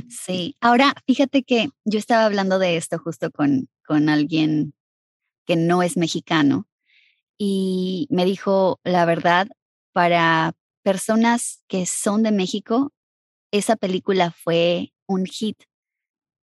[0.10, 0.56] Sí.
[0.62, 4.74] Ahora, fíjate que yo estaba hablando de esto justo con, con alguien
[5.45, 6.67] que no es mexicano
[7.38, 9.47] y me dijo, la verdad,
[9.93, 12.93] para personas que son de México,
[13.52, 15.58] esa película fue un hit,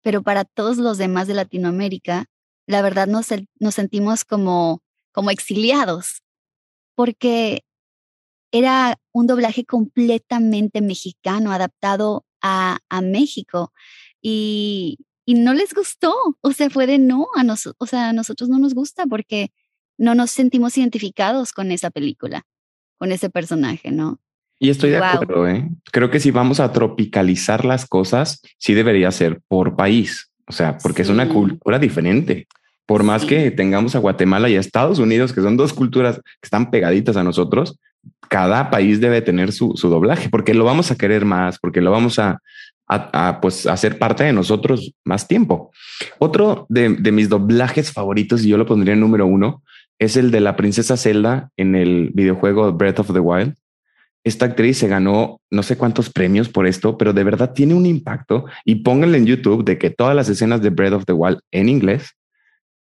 [0.03, 2.27] pero para todos los demás de Latinoamérica,
[2.67, 3.29] la verdad nos,
[3.61, 6.23] nos sentimos como, como exiliados,
[6.95, 7.63] porque
[8.53, 13.73] era un doblaje completamente mexicano, adaptado a, a México.
[14.23, 16.15] Y, y no les gustó.
[16.41, 19.51] O sea, fue de no, a nos, o sea, a nosotros no nos gusta porque
[19.99, 22.45] no nos sentimos identificados con esa película,
[22.99, 24.21] con ese personaje, ¿no?
[24.59, 25.07] Y estoy de Wow.
[25.09, 25.69] acuerdo, ¿eh?
[25.93, 30.31] Creo que si vamos a tropicalizar las cosas, sí debería ser por país.
[30.49, 32.47] O sea, porque es una cultura diferente.
[32.87, 33.29] Por más Sí.
[33.29, 37.17] que tengamos a Guatemala y a Estados Unidos, que son dos culturas que están pegaditas
[37.17, 37.79] a nosotros,
[38.29, 41.91] cada país debe tener su, su doblaje, porque lo vamos a querer más, porque lo
[41.91, 42.41] vamos a,
[42.89, 45.71] a, a, pues, hacer parte de nosotros más tiempo.
[46.19, 49.63] Otro de, de mis doblajes favoritos, y yo lo pondría en número uno,
[49.99, 53.55] es el de la princesa Zelda en el videojuego Breath of the Wild
[54.27, 57.87] esta actriz se ganó no sé cuántos premios por esto, pero de verdad tiene un
[57.87, 61.39] impacto y pónganle en YouTube de que todas las escenas de Breath of the Wild
[61.53, 62.17] en inglés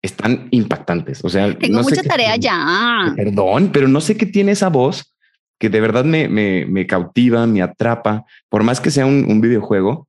[0.02, 1.24] están impactantes.
[1.24, 3.12] O sea, Tengo no mucha tarea ya.
[3.16, 5.14] Perdón, pero no sé qué tiene esa voz
[5.58, 8.24] que de verdad me, me, me cautiva, me atrapa.
[8.48, 10.06] Por más que sea un, un videojuego,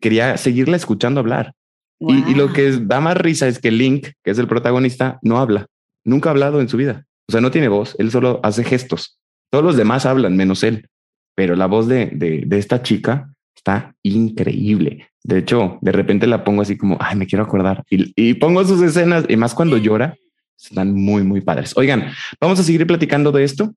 [0.00, 1.54] quería seguirla escuchando hablar.
[2.00, 5.38] Y, y lo que da más risa es que Link, que es el protagonista, no
[5.38, 5.66] habla.
[6.04, 7.06] Nunca ha hablado en su vida.
[7.28, 7.96] O sea, no tiene voz.
[7.98, 9.18] Él solo hace gestos.
[9.50, 10.88] Todos los demás hablan, menos él.
[11.34, 15.08] Pero la voz de, de, de esta chica Está increíble.
[15.28, 17.84] De hecho, de repente la pongo así como, ay, me quiero acordar.
[17.90, 20.16] Y, y pongo sus escenas, y más cuando llora,
[20.58, 21.76] están muy, muy padres.
[21.76, 23.74] Oigan, vamos a seguir platicando de esto,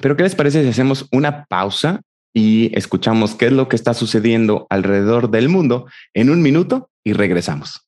[0.00, 2.00] pero ¿qué les parece si hacemos una pausa
[2.34, 7.12] y escuchamos qué es lo que está sucediendo alrededor del mundo en un minuto y
[7.12, 7.86] regresamos?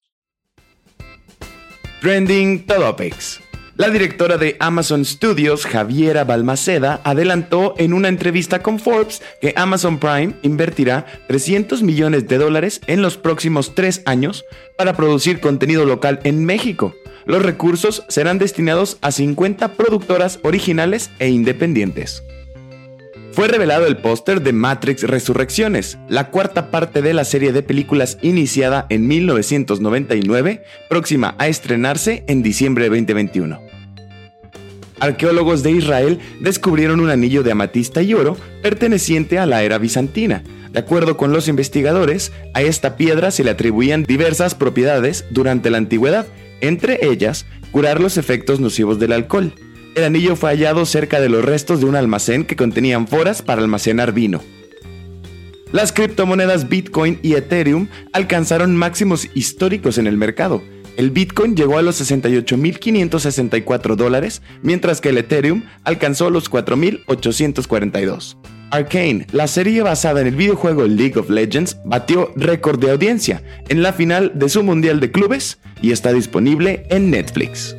[2.00, 3.40] Trending Topics.
[3.80, 9.98] La directora de Amazon Studios, Javiera Balmaceda, adelantó en una entrevista con Forbes que Amazon
[9.98, 14.44] Prime invertirá 300 millones de dólares en los próximos tres años
[14.76, 16.94] para producir contenido local en México.
[17.24, 22.22] Los recursos serán destinados a 50 productoras originales e independientes.
[23.32, 28.18] Fue revelado el póster de Matrix Resurrecciones, la cuarta parte de la serie de películas
[28.20, 33.69] iniciada en 1999, próxima a estrenarse en diciembre de 2021.
[35.00, 40.44] Arqueólogos de Israel descubrieron un anillo de amatista y oro perteneciente a la era bizantina.
[40.72, 45.78] De acuerdo con los investigadores, a esta piedra se le atribuían diversas propiedades durante la
[45.78, 46.26] antigüedad,
[46.60, 49.52] entre ellas curar los efectos nocivos del alcohol.
[49.96, 53.62] El anillo fue hallado cerca de los restos de un almacén que contenían foras para
[53.62, 54.42] almacenar vino.
[55.72, 60.62] Las criptomonedas Bitcoin y Ethereum alcanzaron máximos históricos en el mercado.
[60.96, 68.36] El Bitcoin llegó a los 68.564 dólares, mientras que el Ethereum alcanzó los 4.842.
[68.70, 73.82] Arcane, la serie basada en el videojuego League of Legends, batió récord de audiencia en
[73.82, 77.76] la final de su Mundial de Clubes y está disponible en Netflix.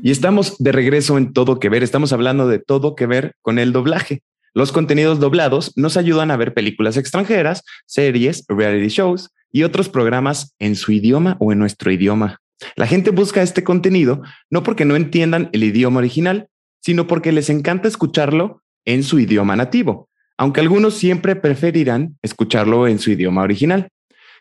[0.00, 1.82] Y estamos de regreso en Todo que Ver.
[1.82, 4.22] Estamos hablando de Todo que Ver con el doblaje.
[4.54, 10.54] Los contenidos doblados nos ayudan a ver películas extranjeras, series, reality shows y otros programas
[10.58, 12.40] en su idioma o en nuestro idioma.
[12.76, 16.48] La gente busca este contenido no porque no entiendan el idioma original,
[16.80, 22.98] sino porque les encanta escucharlo en su idioma nativo, aunque algunos siempre preferirán escucharlo en
[22.98, 23.88] su idioma original.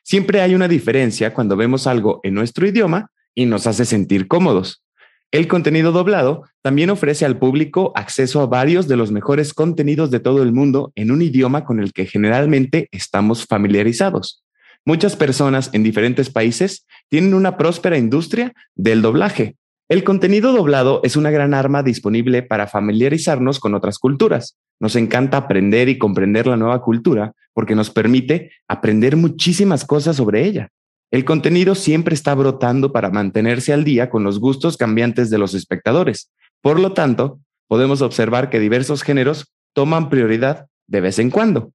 [0.04, 4.84] Siempre hay una diferencia cuando vemos algo en nuestro idioma y nos hace sentir cómodos.
[5.32, 10.22] El contenido doblado también ofrece al público acceso a varios de los mejores contenidos de
[10.22, 14.46] todo el mundo en un idioma con el que generalmente estamos familiarizados.
[14.88, 19.58] Muchas personas en diferentes países tienen una próspera industria del doblaje.
[19.90, 24.56] El contenido doblado es una gran arma disponible para familiarizarnos con otras culturas.
[24.80, 30.46] Nos encanta aprender y comprender la nueva cultura porque nos permite aprender muchísimas cosas sobre
[30.46, 30.70] ella.
[31.12, 35.54] El contenido siempre está brotando para mantenerse al día con los gustos cambiantes de los
[35.54, 36.32] espectadores.
[36.62, 41.74] Por lo tanto, podemos observar que diversos géneros toman prioridad de vez en cuando.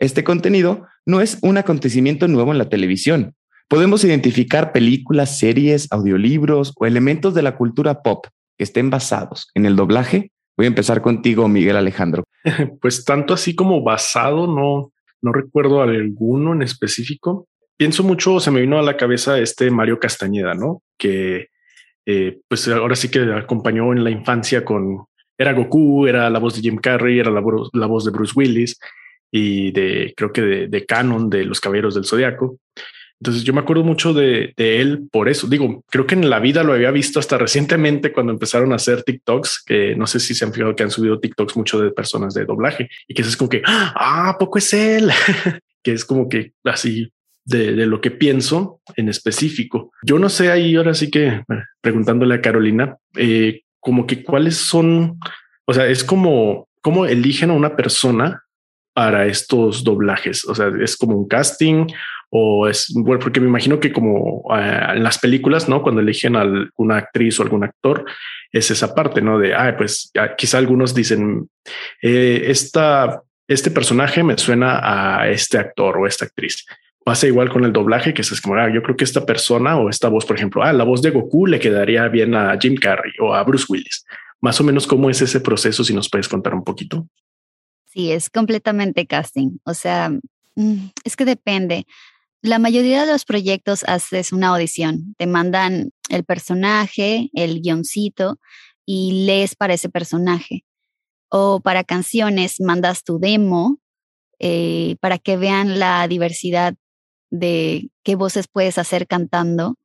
[0.00, 3.34] Este contenido no es un acontecimiento nuevo en la televisión.
[3.68, 8.26] Podemos identificar películas, series, audiolibros o elementos de la cultura pop
[8.58, 10.32] que estén basados en el doblaje.
[10.56, 12.24] Voy a empezar contigo, Miguel Alejandro.
[12.80, 17.46] Pues tanto así como basado, no, no recuerdo alguno en específico
[17.80, 20.82] pienso mucho, se me vino a la cabeza este Mario Castañeda, ¿no?
[20.98, 21.48] Que
[22.04, 25.06] eh, pues ahora sí que acompañó en la infancia con,
[25.38, 28.78] era Goku, era la voz de Jim Carrey, era la, la voz de Bruce Willis
[29.30, 32.58] y de, creo que de, de Canon, de los Caballeros del Zodiaco.
[33.20, 35.46] Entonces yo me acuerdo mucho de, de, él por eso.
[35.46, 39.02] Digo, creo que en la vida lo había visto hasta recientemente cuando empezaron a hacer
[39.02, 42.32] TikToks, que no sé si se han fijado que han subido TikToks mucho de personas
[42.32, 45.10] de doblaje y que es como que, ah, poco es él,
[45.82, 47.12] que es como que así
[47.44, 49.92] de, lo que pienso en específico.
[50.02, 51.42] Yo no sé ahí ahora sí que
[51.82, 55.18] preguntándole a Carolina, eh, como que cuáles son,
[55.66, 58.44] o sea, es como cómo eligen a una persona
[59.00, 60.44] para estos doblajes.
[60.44, 61.86] O sea, es como un casting
[62.28, 66.44] o es porque me imagino que como eh, en las películas, no cuando eligen a
[66.76, 68.04] una actriz o algún actor,
[68.52, 71.48] es esa parte, no de ah, pues quizá algunos dicen
[72.02, 76.66] eh, esta, este personaje me suena a este actor o esta actriz
[77.02, 79.88] pasa igual con el doblaje, que es como, ah, yo creo que esta persona o
[79.88, 83.12] esta voz, por ejemplo, ah, la voz de Goku le quedaría bien a Jim Carrey
[83.18, 84.04] o a Bruce Willis.
[84.42, 87.08] Más o menos cómo es ese proceso, si nos puedes contar un poquito.
[87.92, 89.58] Sí, es completamente casting.
[89.64, 90.10] O sea,
[90.54, 91.86] mm, es que depende.
[92.42, 98.38] La mayoría de los proyectos haces una audición, te mandan el personaje, el guioncito
[98.86, 100.64] y lees para ese personaje.
[101.30, 103.80] O para canciones mandas tu demo
[104.40, 106.74] eh, para que vean la diversidad
[107.30, 109.76] de qué voces puedes hacer cantando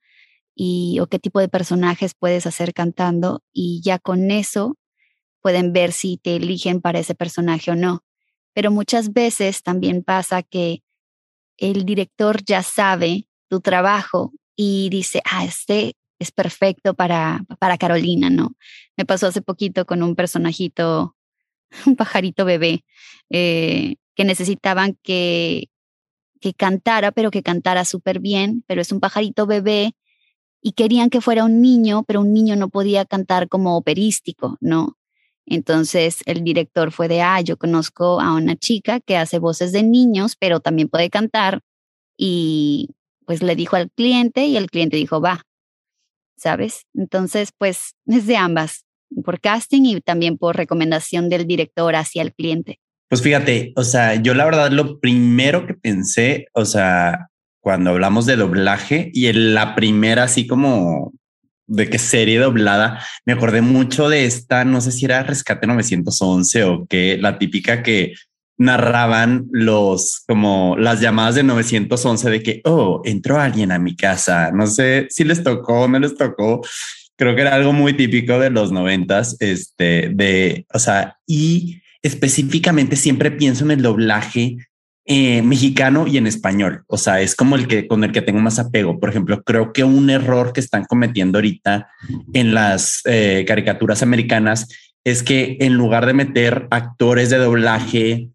[0.56, 4.78] y o qué tipo de personajes puedes hacer cantando y ya con eso
[5.46, 8.04] pueden ver si te eligen para ese personaje o no.
[8.56, 10.82] Pero muchas veces también pasa que
[11.58, 18.32] el director ya sabe tu trabajo y dice, ah, este es perfecto para, para Carolina,
[18.32, 18.56] ¿no?
[18.98, 21.16] Me pasó hace poquito con un personajito,
[21.86, 22.84] un pajarito bebé,
[23.30, 25.70] eh, que necesitaban que,
[26.42, 29.94] que cantara, pero que cantara súper bien, pero es un pajarito bebé
[30.60, 34.98] y querían que fuera un niño, pero un niño no podía cantar como operístico, ¿no?
[35.46, 39.84] Entonces el director fue de, ah, yo conozco a una chica que hace voces de
[39.84, 41.62] niños, pero también puede cantar.
[42.18, 42.90] Y
[43.26, 45.44] pues le dijo al cliente y el cliente dijo, va,
[46.38, 46.86] ¿sabes?
[46.94, 48.86] Entonces, pues es de ambas,
[49.24, 52.80] por casting y también por recomendación del director hacia el cliente.
[53.08, 57.30] Pues fíjate, o sea, yo la verdad lo primero que pensé, o sea,
[57.60, 61.14] cuando hablamos de doblaje y en la primera así como
[61.68, 66.64] de qué serie doblada, me acordé mucho de esta, no sé si era Rescate 911
[66.64, 68.14] o qué, la típica que
[68.58, 74.52] narraban los como las llamadas de 911 de que, oh, entró alguien a mi casa.
[74.52, 76.62] No sé si les tocó o no les tocó.
[77.18, 82.96] Creo que era algo muy típico de los noventas, este, de, o sea, y específicamente
[82.96, 84.58] siempre pienso en el doblaje
[85.06, 86.84] eh, mexicano y en español.
[86.88, 89.00] O sea, es como el que con el que tengo más apego.
[89.00, 91.88] Por ejemplo, creo que un error que están cometiendo ahorita
[92.34, 94.68] en las eh, caricaturas americanas
[95.04, 98.30] es que en lugar de meter actores de doblaje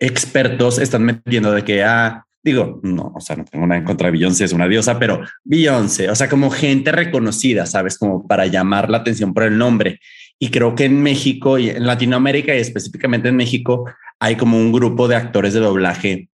[0.00, 4.06] expertos, están metiendo de que, ah, digo, no, o sea, no tengo nada en contra
[4.06, 8.46] de Beyoncé, es una diosa, pero Beyoncé, o sea, como gente reconocida, sabes, como para
[8.46, 10.00] llamar la atención por el nombre.
[10.42, 13.84] Y creo que en México y en Latinoamérica y específicamente en México
[14.18, 16.30] hay como un grupo de actores de doblaje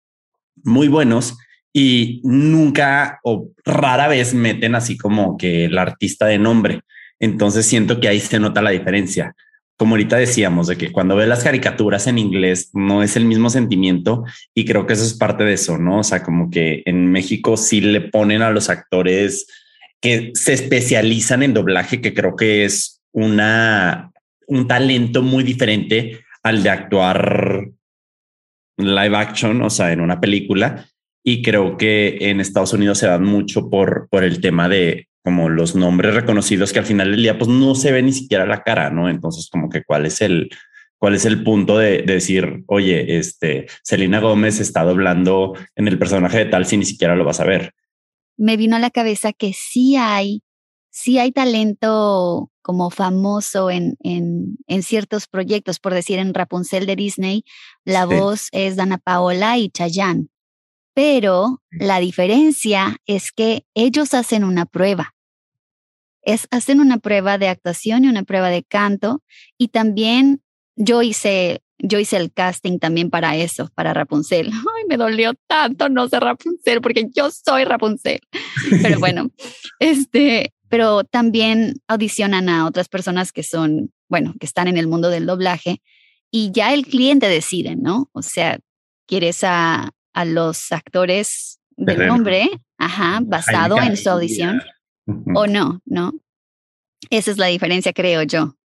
[0.62, 1.36] muy buenos
[1.72, 6.82] y nunca o rara vez meten así como que el artista de nombre.
[7.18, 9.34] Entonces siento que ahí se nota la diferencia.
[9.76, 13.50] Como ahorita decíamos, de que cuando ves las caricaturas en inglés no es el mismo
[13.50, 15.98] sentimiento y creo que eso es parte de eso, ¿no?
[15.98, 19.46] O sea, como que en México sí le ponen a los actores
[20.00, 24.12] que se especializan en doblaje, que creo que es una,
[24.46, 27.66] un talento muy diferente al de actuar
[28.76, 30.86] live action, o sea, en una película.
[31.24, 35.48] Y creo que en Estados Unidos se dan mucho por, por el tema de como
[35.48, 38.62] los nombres reconocidos que al final del día pues no se ve ni siquiera la
[38.62, 39.08] cara, ¿no?
[39.08, 40.50] Entonces como que cuál es el,
[40.98, 45.98] cuál es el punto de, de, decir, oye, este, Selena Gómez está doblando en el
[45.98, 47.72] personaje de tal si ni siquiera lo vas a ver.
[48.36, 50.42] Me vino a la cabeza que sí hay,
[50.96, 56.96] sí hay talento como famoso en, en, en, ciertos proyectos, por decir en Rapunzel de
[56.96, 57.44] Disney,
[57.84, 60.28] la voz es Dana Paola y Chayanne.
[60.94, 65.14] Pero la diferencia es que ellos hacen una prueba.
[66.22, 69.22] Es, hacen una prueba de actuación y una prueba de canto.
[69.58, 70.42] Y también
[70.76, 74.46] yo hice, yo hice el casting también para eso, para Rapunzel.
[74.50, 78.20] Ay, me dolió tanto no ser Rapunzel porque yo soy Rapunzel.
[78.82, 79.30] Pero bueno,
[79.78, 85.10] este, pero también audicionan a otras personas que son, bueno, que están en el mundo
[85.10, 85.82] del doblaje
[86.30, 88.10] y ya el cliente decide, ¿no?
[88.12, 88.58] O sea,
[89.06, 92.48] quieres a, a los actores del nombre,
[92.78, 94.60] ajá, basado en su audición,
[95.34, 96.12] o no, ¿no?
[97.10, 98.56] Esa es la diferencia, creo yo.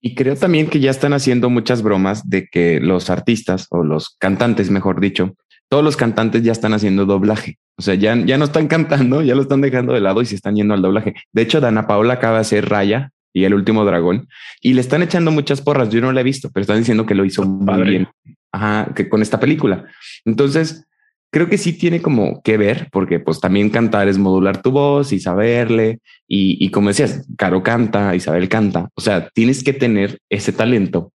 [0.00, 4.10] Y creo también que ya están haciendo muchas bromas de que los artistas o los
[4.18, 5.34] cantantes, mejor dicho,
[5.68, 7.58] todos los cantantes ya están haciendo doblaje.
[7.78, 10.34] O sea, ya, ya no están cantando, ya lo están dejando de lado y se
[10.34, 11.14] están yendo al doblaje.
[11.32, 14.28] De hecho, Dana Paola acaba de hacer Raya y el último dragón
[14.62, 15.90] y le están echando muchas porras.
[15.90, 18.08] Yo no la he visto, pero están diciendo que lo hizo muy bien.
[18.52, 19.84] Ajá, que con esta película.
[20.24, 20.86] Entonces,
[21.30, 25.12] creo que sí tiene como que ver, porque pues también cantar es modular tu voz
[25.12, 26.00] y saberle.
[26.26, 28.88] Y, y como decías, Caro canta, Isabel canta.
[28.94, 31.12] O sea, tienes que tener ese talento,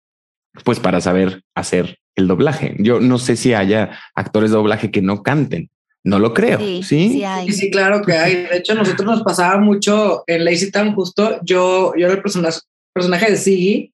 [0.63, 2.75] pues para saber hacer el doblaje.
[2.79, 5.69] Yo no sé si haya actores de doblaje que no canten.
[6.03, 6.59] No lo creo.
[6.59, 8.35] Sí, sí, sí, sí, claro que hay.
[8.43, 11.39] De hecho, nosotros nos pasaba mucho en Lazy Town justo.
[11.43, 12.59] Yo, yo era el personaje,
[12.93, 13.93] personaje de Siggy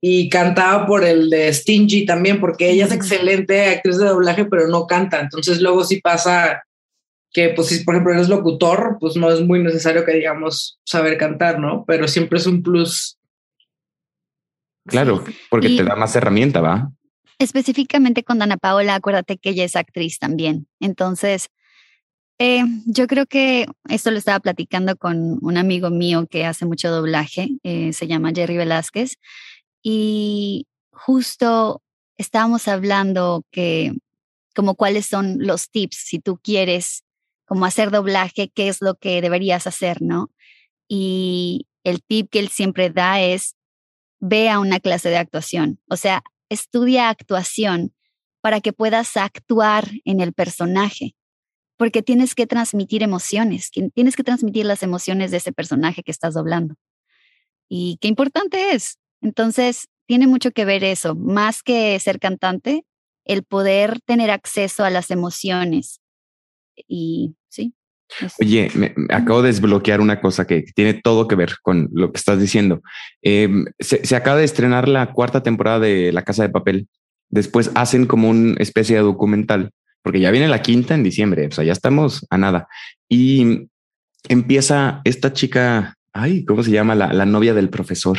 [0.00, 4.68] y cantaba por el de Stingy también, porque ella es excelente actriz de doblaje, pero
[4.68, 5.20] no canta.
[5.20, 6.62] Entonces luego sí pasa
[7.32, 11.18] que, pues si por ejemplo eres locutor, pues no es muy necesario que digamos saber
[11.18, 11.84] cantar, ¿no?
[11.86, 13.17] Pero siempre es un plus.
[14.88, 16.90] Claro, porque te da más herramienta, ¿va?
[17.38, 20.66] Específicamente con Dana Paola, acuérdate que ella es actriz también.
[20.80, 21.50] Entonces,
[22.38, 26.90] eh, yo creo que esto lo estaba platicando con un amigo mío que hace mucho
[26.90, 29.18] doblaje, eh, se llama Jerry Velázquez,
[29.82, 31.82] y justo
[32.16, 33.92] estábamos hablando que
[34.54, 37.04] como cuáles son los tips si tú quieres
[37.46, 40.30] como hacer doblaje, qué es lo que deberías hacer, ¿no?
[40.88, 43.56] Y el tip que él siempre da es
[44.20, 45.80] ve a una clase de actuación.
[45.88, 47.92] O sea, estudia actuación
[48.40, 51.14] para que puedas actuar en el personaje,
[51.76, 56.34] porque tienes que transmitir emociones, tienes que transmitir las emociones de ese personaje que estás
[56.34, 56.74] doblando.
[57.68, 58.98] Y qué importante es.
[59.20, 62.84] Entonces, tiene mucho que ver eso, más que ser cantante,
[63.24, 66.00] el poder tener acceso a las emociones.
[66.88, 67.34] Y.
[68.40, 72.18] Oye, me, acabo de desbloquear una cosa que tiene todo que ver con lo que
[72.18, 72.82] estás diciendo.
[73.22, 76.88] Em, se, se, acaba de estrenar la cuarta temporada de La Casa de Papel.
[77.30, 79.70] Después hacen como una especie de documental,
[80.02, 82.68] porque ya viene la quinta en diciembre, o sea, ya estamos a nada.
[83.08, 83.68] Y
[84.28, 86.94] empieza esta chica, ay, ¿cómo se llama?
[86.94, 88.18] La, la novia del profesor.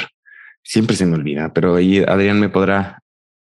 [0.64, 3.00] Siempre se me olvida, pero ahí Adrián me podrá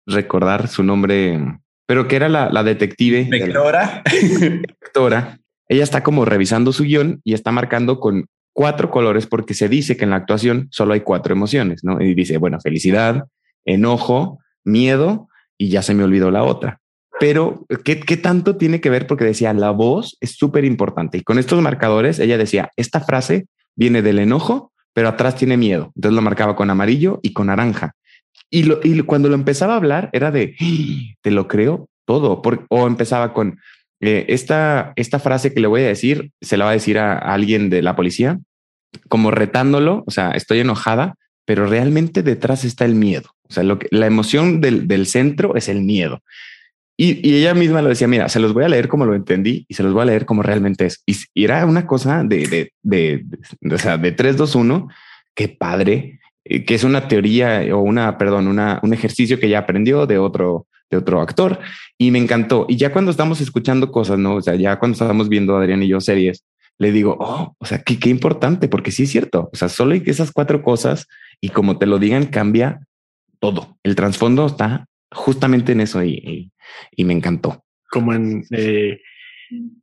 [0.06, 1.38] recordar su nombre,
[1.86, 3.20] pero que era la, la detective.
[3.30, 4.02] Inspectora.
[4.12, 5.39] Inspectora.
[5.70, 9.96] Ella está como revisando su guion y está marcando con cuatro colores porque se dice
[9.96, 12.00] que en la actuación solo hay cuatro emociones, ¿no?
[12.00, 13.26] Y dice, bueno, felicidad,
[13.64, 16.80] enojo, miedo y ya se me olvidó la otra.
[17.20, 19.06] Pero, ¿qué, qué tanto tiene que ver?
[19.06, 21.18] Porque decía, la voz es súper importante.
[21.18, 23.46] Y con estos marcadores, ella decía, esta frase
[23.76, 25.92] viene del enojo, pero atrás tiene miedo.
[25.94, 27.92] Entonces lo marcaba con amarillo y con naranja.
[28.50, 31.14] Y, y cuando lo empezaba a hablar era de, ¡Ah!
[31.20, 33.60] te lo creo todo, por, o empezaba con
[34.00, 37.18] eh, esta, esta frase que le voy a decir, se la va a decir a,
[37.18, 38.38] alguien de la policía,
[39.08, 43.30] como retándolo, o sea, estoy enojada, pero realmente detrás está el miedo.
[43.48, 46.22] O sea, lo que, la emoción del, del centro es el miedo.
[46.96, 49.64] Y, y, ella misma lo decía, mira, se los voy a leer como lo entendí
[49.68, 51.02] y se los voy a leer como realmente es.
[51.06, 54.88] Y, y era una cosa de, de, de, de, o sea, de 3, 2, 1,
[55.34, 59.60] qué padre, eh, que es una teoría o una, perdón, una, un ejercicio que ya
[59.60, 61.60] aprendió de otro, de otro actor
[61.96, 62.66] y me encantó.
[62.68, 65.88] Y ya cuando estamos escuchando cosas, no, o sea, ya cuando estábamos viendo Adrián y
[65.88, 66.44] yo series,
[66.78, 69.50] le digo, oh, o sea, qué, qué importante, porque sí es cierto.
[69.52, 71.06] O sea, solo hay esas cuatro cosas
[71.40, 72.80] y como te lo digan, cambia
[73.38, 73.78] todo.
[73.82, 76.52] El trasfondo está justamente en eso y, y,
[76.92, 77.64] y me encantó.
[77.90, 79.00] Como en, eh,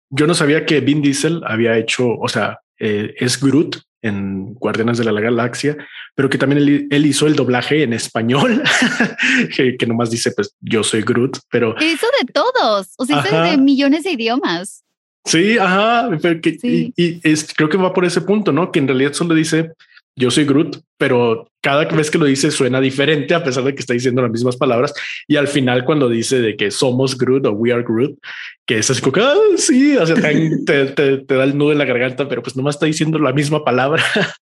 [0.09, 4.97] yo no sabía que Vin Diesel había hecho, o sea, eh, es Groot en Guardianes
[4.97, 5.77] de la Galaxia,
[6.15, 8.63] pero que también él, él hizo el doblaje en español,
[9.55, 11.75] que, que, nomás dice, pues yo soy Groot, pero...
[11.79, 14.83] Hizo de todos, o sea, hizo de millones de idiomas.
[15.25, 16.93] Sí, ajá, pero que, sí.
[16.95, 18.71] Y, y, es, creo que va por ese punto, ¿no?
[18.71, 19.73] Que en realidad solo dice,
[20.17, 23.81] yo soy Groot, pero cada vez que lo dice suena diferente a pesar de que
[23.81, 24.93] está diciendo las mismas palabras.
[25.27, 28.17] Y al final cuando dice de que somos Groot o we are Groot,
[28.65, 30.15] que es así como que, ah, sí, o sea,
[30.65, 33.31] te, te, te, da el nudo en la garganta, pero pues nomás está diciendo la
[33.31, 34.03] misma palabra.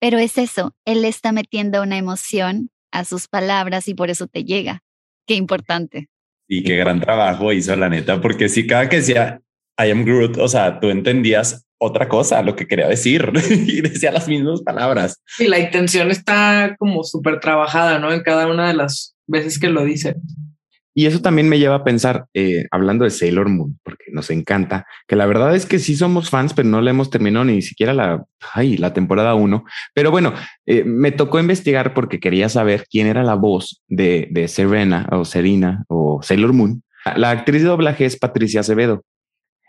[0.00, 4.44] Pero es eso, él está metiendo una emoción a sus palabras y por eso te
[4.44, 4.82] llega.
[5.26, 6.08] Qué importante.
[6.46, 9.40] Y qué gran trabajo hizo la neta, porque si cada que decía
[9.78, 14.12] I am Groot, o sea, tú entendías otra cosa, lo que quería decir y decía
[14.12, 15.20] las mismas palabras.
[15.38, 18.12] Y la intención está como súper trabajada, ¿no?
[18.12, 20.16] En cada una de las veces que lo dice.
[20.96, 24.86] Y eso también me lleva a pensar, eh, hablando de Sailor Moon, porque nos encanta,
[25.08, 27.92] que la verdad es que sí somos fans, pero no le hemos terminado ni siquiera
[27.92, 29.64] la, ay, la temporada uno.
[29.92, 30.34] Pero bueno,
[30.66, 35.24] eh, me tocó investigar porque quería saber quién era la voz de, de Serena o
[35.24, 36.84] Serena o Sailor Moon.
[37.16, 39.02] La actriz de doblaje es Patricia Acevedo.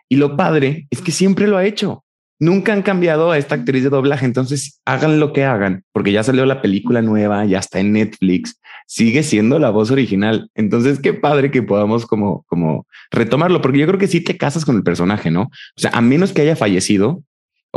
[0.09, 2.03] Y lo padre es que siempre lo ha hecho.
[2.37, 6.21] Nunca han cambiado a esta actriz de doblaje, entonces hagan lo que hagan, porque ya
[6.21, 10.49] salió la película nueva, ya está en Netflix, sigue siendo la voz original.
[10.53, 14.65] Entonces, qué padre que podamos como, como retomarlo, porque yo creo que sí te casas
[14.65, 15.43] con el personaje, ¿no?
[15.43, 17.23] O sea, a menos que haya fallecido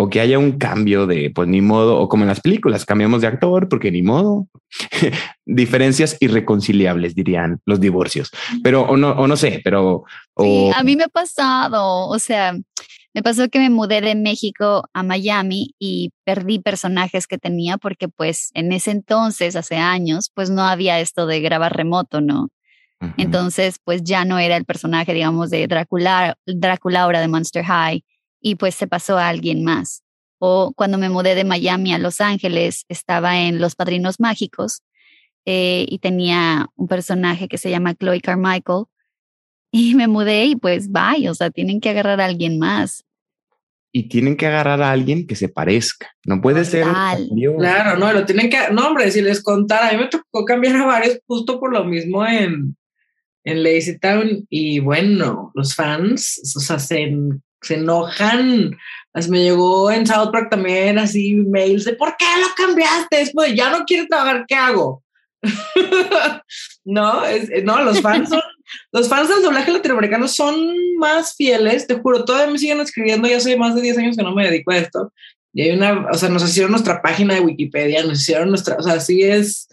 [0.00, 3.20] o que haya un cambio de, pues ni modo, o como en las películas, cambiamos
[3.20, 4.46] de actor porque ni modo.
[5.44, 8.30] Diferencias irreconciliables, dirían los divorcios.
[8.62, 10.04] Pero, o no, o no sé, pero...
[10.34, 10.44] O...
[10.44, 12.54] Sí, a mí me ha pasado, o sea,
[13.12, 18.06] me pasó que me mudé de México a Miami y perdí personajes que tenía porque
[18.06, 22.50] pues en ese entonces, hace años, pues no había esto de grabar remoto, ¿no?
[23.00, 23.14] Uh -huh.
[23.16, 28.04] Entonces, pues ya no era el personaje, digamos, de Drácula, Drácula ahora de Monster High
[28.40, 30.02] y pues se pasó a alguien más.
[30.38, 34.82] O cuando me mudé de Miami a Los Ángeles, estaba en Los Padrinos Mágicos
[35.44, 38.84] eh, y tenía un personaje que se llama Chloe Carmichael
[39.72, 43.04] y me mudé y pues bye, o sea, tienen que agarrar a alguien más
[43.92, 46.08] y tienen que agarrar a alguien que se parezca.
[46.24, 46.86] No puede ser.
[47.58, 48.58] Claro, no, lo tienen que.
[48.70, 51.84] No, hombre, si les contara, a mí me tocó cambiar a varios justo por lo
[51.84, 52.76] mismo en,
[53.44, 54.46] en Lazy Town.
[54.50, 57.16] Y bueno, los fans, o sea, se,
[57.62, 58.76] se enojan.
[59.12, 63.16] Así me llegó en South Park también así mails de ¿por qué lo cambiaste?
[63.16, 65.02] Después ya no quiere trabajar, ¿qué hago?
[66.84, 68.40] no, es, no, los fans son,
[68.92, 73.40] los fans del doblaje latinoamericano son más fieles, te juro, todavía me siguen escribiendo, ya
[73.40, 75.12] soy más de 10 años que no me dedico a esto.
[75.52, 78.82] Y hay una, o sea, nos hicieron nuestra página de Wikipedia, nos hicieron nuestra, o
[78.82, 79.68] sea, sí es,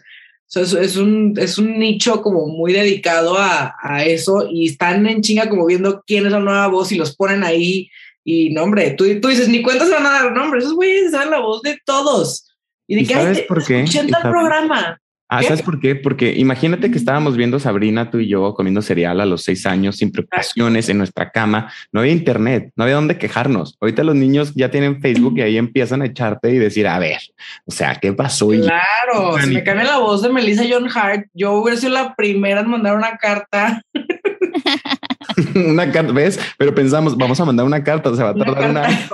[0.48, 5.06] sea, es, es, un, es un nicho como muy dedicado a, a, eso y están
[5.08, 7.90] en chinga como viendo quién es la nueva voz y los ponen ahí.
[8.24, 11.12] Y no, hombre, tú, tú dices, ni cuenta se van a dar nombre, esos güeyes
[11.12, 12.48] saben la voz de todos.
[12.88, 13.82] Y de ¿Y que sabes por qué?
[13.82, 15.00] el programa.
[15.28, 15.42] Ah.
[15.42, 15.96] ¿sabes por qué?
[15.96, 19.98] Porque imagínate que estábamos viendo Sabrina, tú y yo, comiendo cereal a los seis años,
[19.98, 21.72] sin preocupaciones, en nuestra cama.
[21.92, 23.78] No había internet, no había dónde quejarnos.
[23.82, 27.20] Ahorita los niños ya tienen Facebook y ahí empiezan a echarte y decir, a ver,
[27.66, 28.50] o sea, ¿qué pasó?
[28.50, 32.62] Claro, si me cambia la voz de Melissa John Hart, yo hubiera sido la primera
[32.62, 33.82] en mandar una carta.
[35.56, 36.40] una carta, ¿ves?
[36.58, 38.90] Pero pensamos, vamos a mandar una carta, se va a Una tardar un carta.
[38.90, 39.10] año.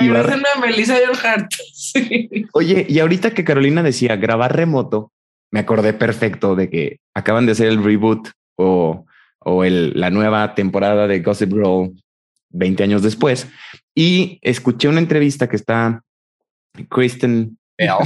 [0.00, 1.50] Y va a- Melissa John Hart.
[1.74, 2.28] Sí.
[2.52, 5.12] Oye, y ahorita que Carolina decía grabar remoto,
[5.50, 9.06] me acordé perfecto de que acaban de hacer el reboot o,
[9.40, 11.92] o el, la nueva temporada de Gossip Girl
[12.50, 13.48] 20 años después.
[13.94, 16.02] Y escuché una entrevista que está
[16.88, 17.96] Kristen Bell,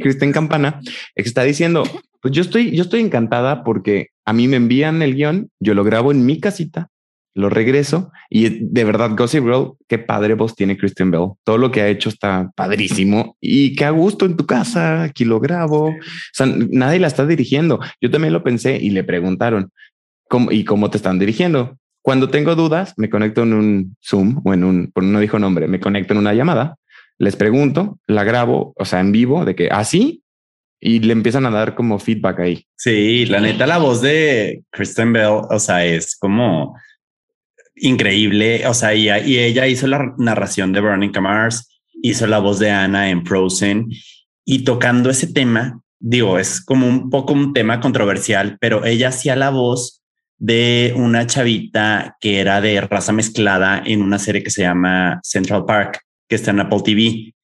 [0.00, 0.80] Kristen Campana,
[1.14, 1.84] que está diciendo,
[2.20, 5.84] pues yo estoy, yo estoy encantada porque a mí me envían el guion, yo lo
[5.84, 6.90] grabo en mi casita,
[7.34, 11.30] lo regreso y de verdad Gossip Girl, qué padre voz tiene Kristen Bell.
[11.44, 15.24] Todo lo que ha hecho está padrísimo y qué a gusto en tu casa, aquí
[15.24, 15.88] lo grabo.
[15.88, 15.94] O
[16.32, 17.80] sea, nadie la está dirigiendo.
[18.00, 19.70] Yo también lo pensé y le preguntaron
[20.28, 21.78] cómo y cómo te están dirigiendo.
[22.02, 25.68] Cuando tengo dudas, me conecto en un Zoom o en un, por no dijo nombre,
[25.68, 26.76] me conecto en una llamada,
[27.18, 30.21] les pregunto, la grabo, o sea, en vivo de que así
[30.84, 32.66] y le empiezan a dar como feedback ahí.
[32.76, 36.74] Sí, la neta, la voz de Kristen Bell, o sea, es como
[37.76, 38.66] increíble.
[38.66, 42.72] O sea, y, y ella hizo la narración de Veronica Mars, hizo la voz de
[42.72, 43.90] Anna en Frozen
[44.44, 49.36] y tocando ese tema, digo, es como un poco un tema controversial, pero ella hacía
[49.36, 50.02] la voz
[50.38, 55.64] de una chavita que era de raza mezclada en una serie que se llama Central
[55.64, 57.34] Park, que está en Apple TV.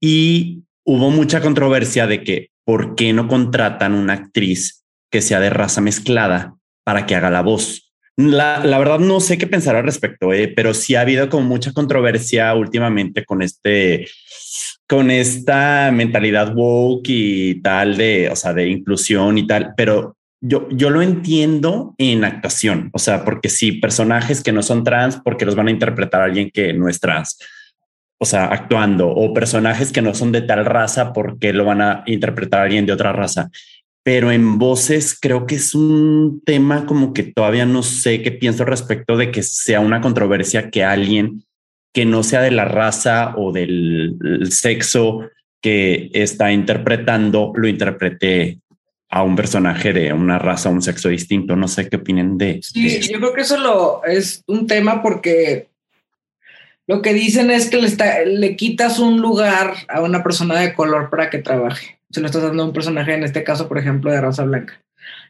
[0.00, 5.50] Y hubo mucha controversia de que por qué no contratan una actriz que sea de
[5.50, 6.54] raza mezclada
[6.84, 7.92] para que haga la voz.
[8.16, 11.48] La, la verdad no sé qué pensar al respecto, eh, pero sí ha habido como
[11.48, 14.06] mucha controversia últimamente con este,
[14.86, 20.68] con esta mentalidad woke y tal de, o sea, de inclusión y tal, pero yo,
[20.70, 25.44] yo lo entiendo en actuación, o sea, porque sí, personajes que no son trans, porque
[25.44, 27.36] los van a interpretar alguien que no es trans,
[28.22, 32.02] o sea, actuando, o personajes que no son de tal raza, porque lo van a
[32.04, 33.50] interpretar a alguien de otra raza.
[34.02, 38.66] Pero en voces creo que es un tema como que todavía no sé qué pienso
[38.66, 41.44] respecto de que sea una controversia que alguien
[41.94, 44.16] que no sea de la raza o del
[44.50, 45.22] sexo
[45.62, 48.58] que está interpretando lo interprete
[49.08, 51.56] a un personaje de una raza o un sexo distinto.
[51.56, 52.60] No sé qué opinen de.
[52.62, 55.69] Sí, de yo creo que eso lo, es un tema porque
[56.90, 60.74] lo que dicen es que le, está, le quitas un lugar a una persona de
[60.74, 62.00] color para que trabaje.
[62.10, 64.82] Se lo estás dando a un personaje, en este caso, por ejemplo, de raza blanca.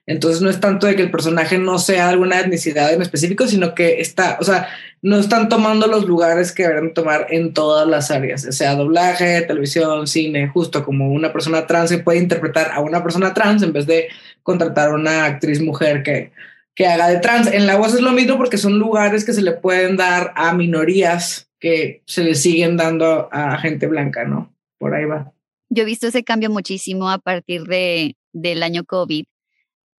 [0.06, 3.46] Entonces no es tanto de que el personaje no sea de alguna etnicidad en específico,
[3.46, 4.68] sino que está, o sea,
[5.02, 10.06] no están tomando los lugares que deberían tomar en todas las áreas, sea doblaje, televisión,
[10.06, 13.84] cine, justo como una persona trans se puede interpretar a una persona trans en vez
[13.84, 14.08] de
[14.42, 16.32] contratar a una actriz mujer que,
[16.74, 17.48] que haga de trans.
[17.48, 20.54] En la voz es lo mismo porque son lugares que se le pueden dar a
[20.54, 24.54] minorías que se le siguen dando a gente blanca, ¿no?
[24.78, 25.32] Por ahí va.
[25.68, 29.24] Yo he visto ese cambio muchísimo a partir de, del año COVID.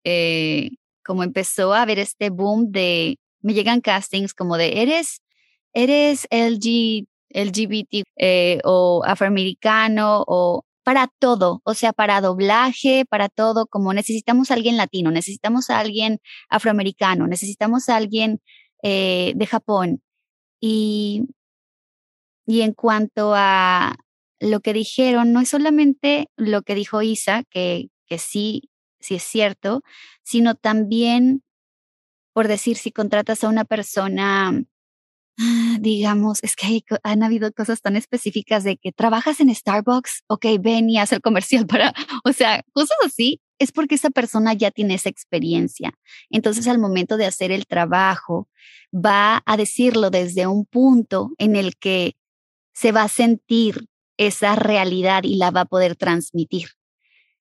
[0.03, 0.71] Eh,
[1.05, 5.21] como empezó a haber este boom de, me llegan castings como de, eres,
[5.73, 13.67] eres LG, LGBT eh, o afroamericano o para todo, o sea, para doblaje, para todo,
[13.67, 18.41] como necesitamos a alguien latino, necesitamos a alguien afroamericano, necesitamos a alguien
[18.83, 20.01] eh, de Japón.
[20.59, 21.27] Y,
[22.51, 23.95] y en cuanto a
[24.41, 29.23] lo que dijeron, no es solamente lo que dijo Isa, que, que sí, sí es
[29.23, 29.83] cierto,
[30.21, 31.43] sino también,
[32.33, 34.65] por decir, si contratas a una persona,
[35.79, 40.45] digamos, es que hay, han habido cosas tan específicas de que trabajas en Starbucks, ok,
[40.59, 41.93] ven y haz el comercial para,
[42.25, 45.93] o sea, cosas así, es porque esa persona ya tiene esa experiencia.
[46.29, 48.49] Entonces, al momento de hacer el trabajo,
[48.93, 52.17] va a decirlo desde un punto en el que
[52.73, 53.85] se va a sentir
[54.17, 56.69] esa realidad y la va a poder transmitir.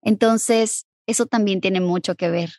[0.02, 2.50] Entonces, eso también tiene mucho que ver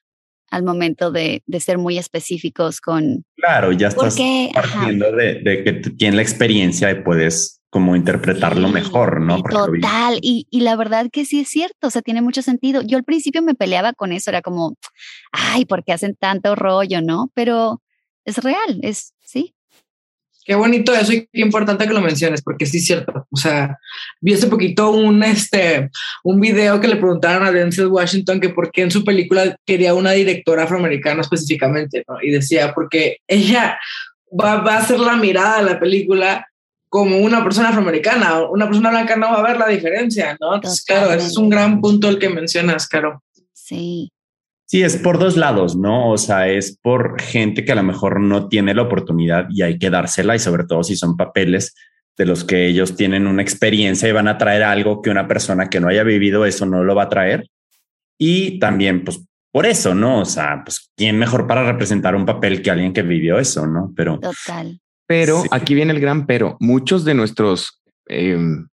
[0.51, 3.25] al momento de, de ser muy específicos con...
[3.37, 7.95] Claro, ya estás Porque, partiendo de, de que tú tienes la experiencia y puedes como
[7.95, 9.43] interpretarlo Sí, mejor, ¿no?
[9.43, 12.81] Porque Total, y, y la verdad que sí es cierto, o sea, tiene mucho sentido.
[12.83, 14.77] Yo al principio me peleaba con eso, era como,
[15.33, 17.31] ay, ¿por qué hacen tanto rollo, no?
[17.35, 17.83] Pero
[18.25, 19.13] es real, es.
[20.49, 23.27] Qué bonito eso y qué importante que lo menciones, porque sí es cierto.
[23.31, 23.79] O sea,
[24.23, 25.91] vi hace poquito un, este,
[26.25, 29.93] un video que le preguntaron a Denzel Washington que por qué en su película quería
[29.93, 32.17] una directora afroamericana específicamente, ¿no?
[32.23, 33.79] Y decía, porque ella
[34.33, 36.49] va, va a ser la mirada de la película
[36.89, 38.41] como una persona afroamericana.
[38.49, 40.55] Una persona blanca no va a ver la diferencia, ¿no?
[40.55, 43.23] Entonces, claro, ese es un gran punto el que mencionas, Caro.
[43.53, 44.11] Sí.
[44.71, 46.11] Sí, es por dos lados, ¿no?
[46.11, 49.79] O sea, es por gente que a lo mejor no tiene la oportunidad y hay
[49.79, 51.75] que dársela y sobre todo si son papeles
[52.19, 55.71] de los que ellos tienen una experiencia y van a traer algo que una persona
[55.71, 57.49] que no haya vivido eso no lo va a traer.
[58.19, 60.21] Y también, pues, por eso, ¿no?
[60.21, 63.93] O sea, pues, ¿quién mejor para representar un papel que alguien que vivió eso, ¿no?
[63.97, 64.19] Pero...
[64.19, 64.79] Total.
[65.07, 65.49] Pero Sí.
[65.51, 66.59] aquí viene el gran pero.
[66.61, 68.69] Muchos de nuestros em,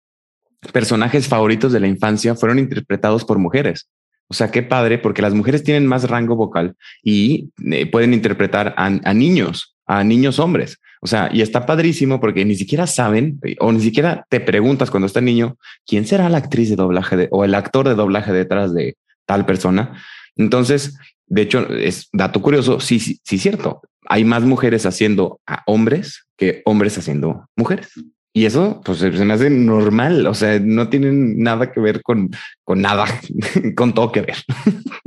[0.72, 3.88] personajes favoritos de la infancia fueron interpretados por mujeres.
[4.28, 8.74] O sea, qué padre, porque las mujeres tienen más rango vocal y eh, pueden interpretar
[8.76, 10.78] a, niños, a niños hombres.
[11.00, 14.90] O sea, y está padrísimo porque ni siquiera saben eh, o ni siquiera te preguntas
[14.90, 15.56] cuando está niño
[15.86, 18.96] quién será la actriz de doblaje o el actor de doblaje detrás de
[19.26, 20.02] tal persona.
[20.36, 22.80] Entonces, de hecho, es dato curioso.
[22.80, 23.82] Sí, sí, sí, cierto.
[24.08, 27.90] Hay más mujeres haciendo a hombres que hombres haciendo mujeres.
[28.36, 30.26] Y eso, pues se me hace normal.
[30.26, 32.30] O sea, no tienen nada que ver con,
[32.64, 33.06] con nada,
[33.74, 34.36] con todo que ver.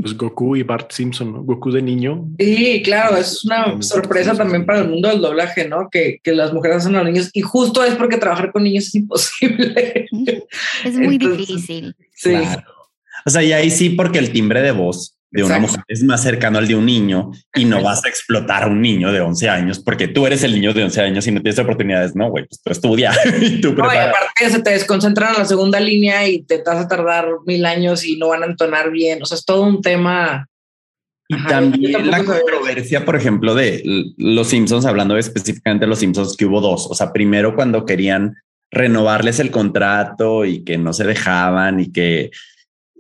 [0.02, 1.44] Pues Goku y Bart Simpson, ¿no?
[1.44, 2.28] Goku de niño.
[2.40, 5.90] Sí, claro, es una sorpresa también para el mundo del doblaje, ¿no?
[5.92, 8.88] Que, que las mujeres hacen a los niños y justo es porque trabajar con niños
[8.88, 10.08] es imposible.
[10.84, 11.96] Es muy Entonces, difícil.
[12.16, 12.64] Sí, Claro.
[13.28, 16.24] O sea, y ahí sí, porque el timbre de voz de una mujer es más
[16.24, 19.50] cercano al de un niño y no vas a explotar a un niño de 11
[19.50, 22.16] años porque tú eres el niño de 11 años y no tienes oportunidades.
[22.16, 23.12] No, güey, pues tú estudia
[23.42, 26.78] y tú No, y aparte se te desconcentran en la segunda línea y te vas
[26.78, 29.22] a tardar mil años y no van a entonar bien.
[29.22, 30.48] O sea, es todo un tema.
[31.28, 33.84] Y Ajá, también la controversia, por ejemplo, de
[34.18, 36.88] los Simpsons, hablando específicamente de los Simpsons, que hubo dos.
[36.90, 38.36] O sea, primero cuando querían
[38.72, 42.32] renovarles el contrato y que no se dejaban y que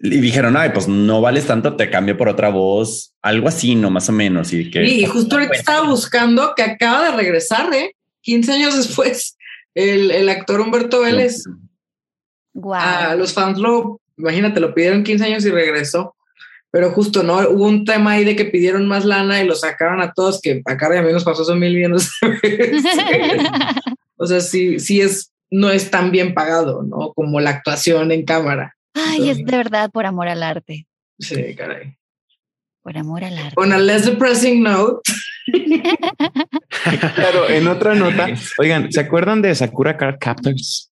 [0.01, 3.89] y dijeron, ay, pues no vales tanto, te cambio por otra voz, algo así, no
[3.89, 4.53] más o menos.
[4.53, 7.95] Y que Y justo ahorita estaba buscando que acaba de regresar, ¿eh?
[8.21, 9.37] 15 años después,
[9.75, 11.43] el, el actor Humberto Vélez.
[12.53, 12.73] Wow.
[12.73, 16.15] a los fans lo, imagínate, lo pidieron 15 años y regresó.
[16.71, 17.37] Pero justo, ¿no?
[17.49, 20.61] Hubo un tema ahí de que pidieron más lana y lo sacaron a todos, que
[20.65, 22.11] acá de amigos pasó eso mil millones.
[24.21, 27.13] O sea, sí, sí es, no es tan bien pagado, ¿no?
[27.13, 28.75] Como la actuación en cámara.
[28.93, 30.87] Ay, es de verdad por amor al arte.
[31.17, 31.97] Sí, caray.
[32.81, 33.53] Por amor al arte.
[33.57, 35.01] On a less depressing note,
[37.15, 38.27] Claro, en otra nota,
[38.57, 40.91] oigan, ¿se acuerdan de Sakura Card Captors?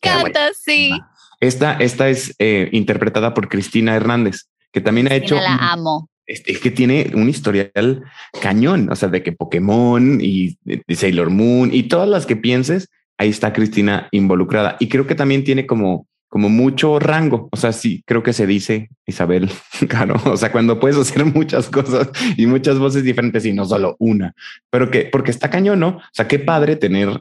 [0.00, 0.92] Canta, sí.
[1.40, 5.36] Esta, esta es eh, interpretada por Cristina Hernández, que también ha hecho.
[5.36, 6.10] La amo.
[6.26, 8.04] Es, es que tiene un historial
[8.40, 12.88] cañón, o sea, de que Pokémon y, y Sailor Moon y todas las que pienses,
[13.18, 14.76] ahí está Cristina involucrada.
[14.78, 17.48] Y creo que también tiene como, como mucho rango.
[17.52, 19.50] O sea, sí, creo que se dice Isabel,
[19.88, 20.14] claro.
[20.24, 22.08] O sea, cuando puedes hacer muchas cosas
[22.38, 24.32] y muchas voces diferentes y no solo una,
[24.70, 25.88] pero que porque está cañón, ¿no?
[25.88, 27.20] O sea, qué padre tener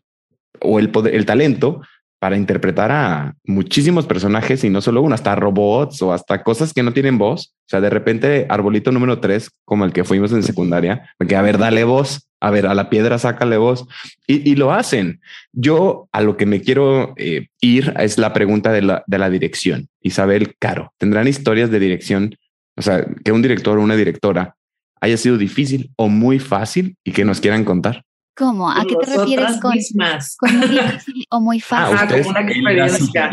[0.61, 1.81] o el poder, el talento
[2.19, 6.83] para interpretar a muchísimos personajes y no solo uno, hasta robots o hasta cosas que
[6.83, 7.53] no tienen voz.
[7.65, 11.41] O sea, de repente, arbolito número tres, como el que fuimos en secundaria, porque a
[11.41, 13.85] ver, dale voz, a ver, a la piedra sácale voz
[14.27, 15.21] y, y lo hacen.
[15.51, 19.29] Yo a lo que me quiero eh, ir es la pregunta de la, de la
[19.29, 19.87] dirección.
[20.01, 22.35] Isabel Caro, ¿tendrán historias de dirección?
[22.77, 24.55] O sea, que un director o una directora
[25.01, 28.03] haya sido difícil o muy fácil y que nos quieran contar.
[28.35, 28.71] ¿Cómo?
[28.71, 30.37] ¿A qué te refieres con, mismas.
[30.37, 31.95] con muy difícil o muy fácil?
[31.95, 33.29] Ajá, ustedes- como una experiencia.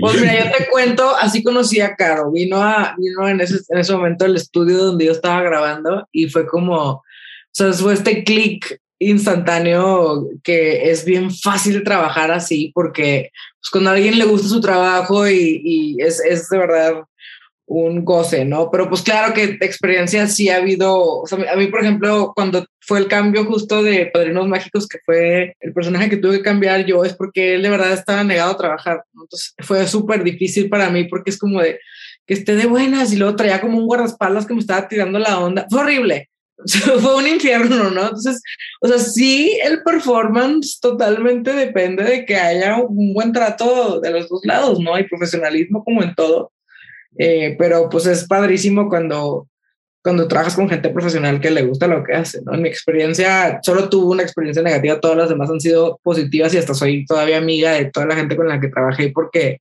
[0.00, 3.78] Pues mira, yo te cuento, así conocí a Caro, vino, a, vino en, ese, en
[3.80, 7.02] ese momento al estudio donde yo estaba grabando y fue como,
[7.56, 13.30] sea, fue este clic instantáneo que es bien fácil trabajar así porque
[13.60, 17.04] pues, cuando a alguien le gusta su trabajo y, y es, es de verdad
[17.66, 18.70] un goce, ¿no?
[18.70, 22.64] Pero pues claro que experiencia sí ha habido, o sea, a mí por ejemplo, cuando
[22.80, 26.86] fue el cambio justo de Padrinos Mágicos, que fue el personaje que tuve que cambiar
[26.86, 30.90] yo, es porque él de verdad estaba negado a trabajar, entonces fue súper difícil para
[30.90, 31.80] mí porque es como de
[32.24, 35.38] que esté de buenas y luego traía como un guardaespaldas que me estaba tirando la
[35.40, 36.30] onda, fue horrible.
[36.64, 38.02] O sea, fue un infierno, ¿no?
[38.02, 38.42] Entonces,
[38.80, 44.28] o sea, sí, el performance totalmente depende de que haya un buen trato de los
[44.28, 44.98] dos lados, ¿no?
[44.98, 46.52] Y profesionalismo como en todo.
[47.18, 49.48] Eh, pero pues es padrísimo cuando,
[50.02, 52.54] cuando trabajas con gente profesional que le gusta lo que hace, ¿no?
[52.54, 56.58] En mi experiencia, solo tuve una experiencia negativa, todas las demás han sido positivas y
[56.58, 59.60] hasta soy todavía amiga de toda la gente con la que trabajé porque,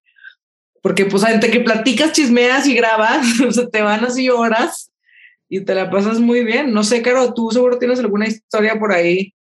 [0.81, 4.91] porque pues entre que platicas, chismeas y grabas, o sea, te van así horas
[5.49, 6.73] y te la pasas muy bien.
[6.73, 9.33] No sé, Caro, tú seguro tienes alguna historia por ahí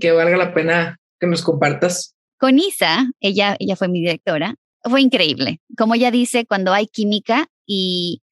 [0.00, 2.14] que valga la pena que nos compartas.
[2.38, 5.60] Con Isa, ella, ella fue mi directora, fue increíble.
[5.76, 8.22] Como ella dice, cuando hay química y,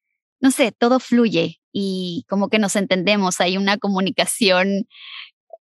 [0.40, 4.88] no sé, todo fluye y como que nos entendemos, hay una comunicación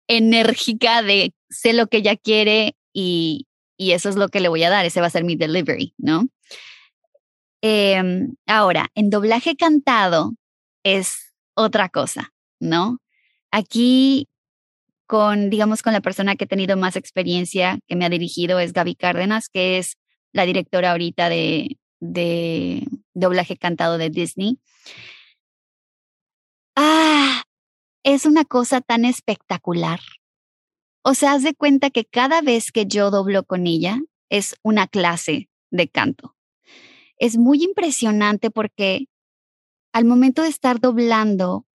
[0.08, 3.46] enérgica de sé lo que ella quiere y,
[3.76, 5.94] y eso es lo que le voy a dar, ese va a ser mi delivery,
[5.96, 6.28] ¿no?
[7.62, 10.34] Em, ahora, en doblaje cantado
[10.84, 12.98] es otra cosa, ¿no?
[13.50, 14.28] Aquí
[15.06, 18.72] con, digamos, con la persona que he tenido más experiencia que me ha dirigido es
[18.72, 19.96] Gaby Cárdenas, que es
[20.32, 24.58] la directora ahorita de, de doblaje cantado de Disney.
[26.76, 27.42] Ah,
[28.02, 30.00] es una cosa tan espectacular.
[31.02, 34.86] O sea, haz de cuenta que cada vez que yo doblo con ella es una
[34.86, 36.34] clase de canto.
[37.18, 39.06] Es muy impresionante porque
[39.94, 41.66] al momento de estar doblando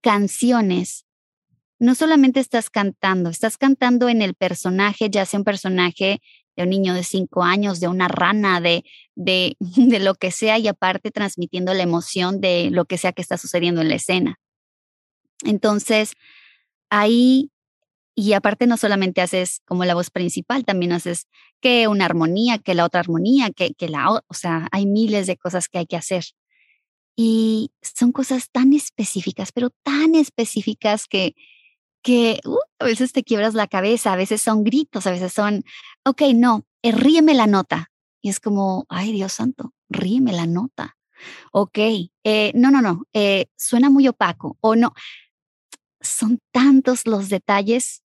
[0.00, 1.06] canciones,
[1.78, 6.20] no solamente estás cantando, estás cantando en el personaje, ya sea un personaje
[6.56, 8.84] de un niño de cinco años, de una rana, de,
[9.14, 13.38] de, lo que sea, y aparte transmitiendo la emoción de lo que sea que está
[13.38, 14.40] sucediendo en la escena.
[15.44, 16.14] Entonces,
[16.90, 17.52] ahí,
[18.16, 21.28] y aparte no solamente haces como la voz principal, también haces
[21.60, 25.36] que una armonía, que la otra armonía, que, que la, o sea, hay miles de
[25.36, 26.24] cosas que hay que hacer.
[27.16, 31.34] Y son cosas tan específicas, pero tan específicas que,
[32.02, 35.64] que uh, a veces te quiebras la cabeza, a veces son gritos, a veces son,
[36.04, 37.90] ok, no, eh, ríeme la nota.
[38.20, 40.96] Y es como, ay Dios santo, ríeme la nota.
[41.52, 41.78] Ok,
[42.24, 44.92] eh, no, no, no, eh, suena muy opaco o no.
[46.00, 48.03] Son tantos los detalles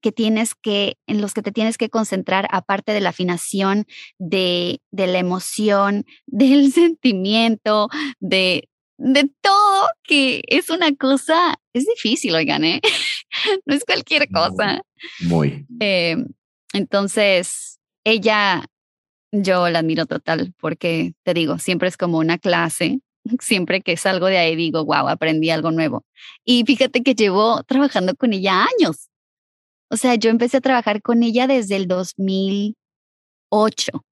[0.00, 3.86] que tienes que, en los que te tienes que concentrar, aparte de la afinación,
[4.18, 7.88] de, de la emoción, del sentimiento,
[8.20, 8.68] de,
[8.98, 12.80] de todo, que es una cosa, es difícil, oigan, ¿eh?
[13.66, 14.82] no es cualquier cosa.
[15.20, 15.66] Muy.
[15.80, 16.16] Eh,
[16.72, 18.66] entonces, ella,
[19.32, 23.00] yo la admiro total porque te digo, siempre es como una clase.
[23.40, 26.06] Siempre que salgo de ahí digo, wow, aprendí algo nuevo.
[26.44, 29.07] Y fíjate que llevo trabajando con ella años.
[29.90, 34.04] O sea, yo empecé a trabajar con ella desde el 2008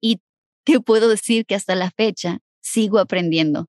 [0.00, 0.20] y
[0.64, 3.66] te puedo decir que hasta la fecha sigo aprendiendo.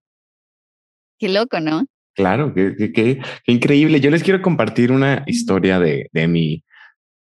[1.20, 1.86] Qué loco, ¿no?
[2.16, 4.00] Claro, qué, increíble.
[4.00, 6.64] Yo les quiero compartir una historia de, de, mi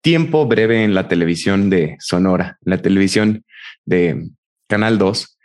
[0.02, 3.46] tiempo breve en la televisión de Sonora, la televisión
[3.86, 4.30] de
[4.68, 5.38] Canal 2.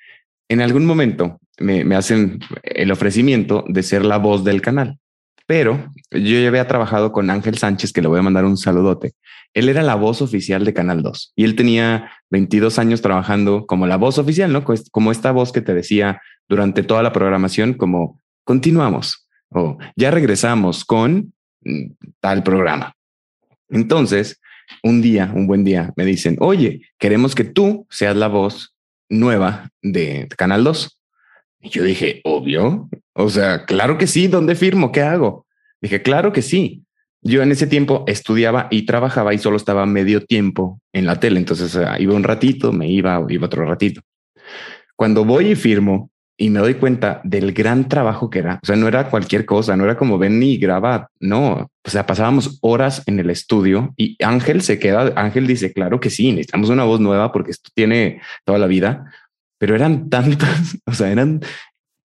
[0.48, 4.98] En algún momento me, me hacen el ofrecimiento de ser la voz del canal,
[5.46, 9.14] pero yo ya había trabajado con Ángel Sánchez, que le voy a mandar un saludote.
[9.54, 13.86] Él era la voz oficial de Canal 2 y él tenía 22 años trabajando como
[13.86, 14.64] la voz oficial, ¿no?
[14.90, 20.84] Como esta voz que te decía durante toda la programación, como continuamos o ya regresamos
[20.84, 21.32] con
[21.62, 22.94] mm, tal programa.
[23.68, 24.40] Entonces,
[24.82, 28.74] un día, un buen día, me dicen, oye, queremos que tú seas la voz
[29.08, 31.00] nueva de Canal 2.
[31.62, 34.92] Y yo dije, obvio, o sea, claro que sí, ¿dónde firmo?
[34.92, 35.46] ¿Qué hago?
[35.80, 36.84] Dije, claro que sí.
[37.22, 41.38] Yo en ese tiempo estudiaba y trabajaba y solo estaba medio tiempo en la tele,
[41.40, 44.00] entonces iba un ratito, me iba, iba otro ratito.
[44.94, 48.60] Cuando voy y firmo, y me doy cuenta del gran trabajo que era.
[48.62, 51.70] O sea, no era cualquier cosa, no era como ven y graba, no.
[51.84, 55.12] O sea, pasábamos horas en el estudio y Ángel se queda.
[55.16, 59.10] Ángel dice, claro que sí, necesitamos una voz nueva porque esto tiene toda la vida,
[59.58, 61.40] pero eran tantas, o sea, eran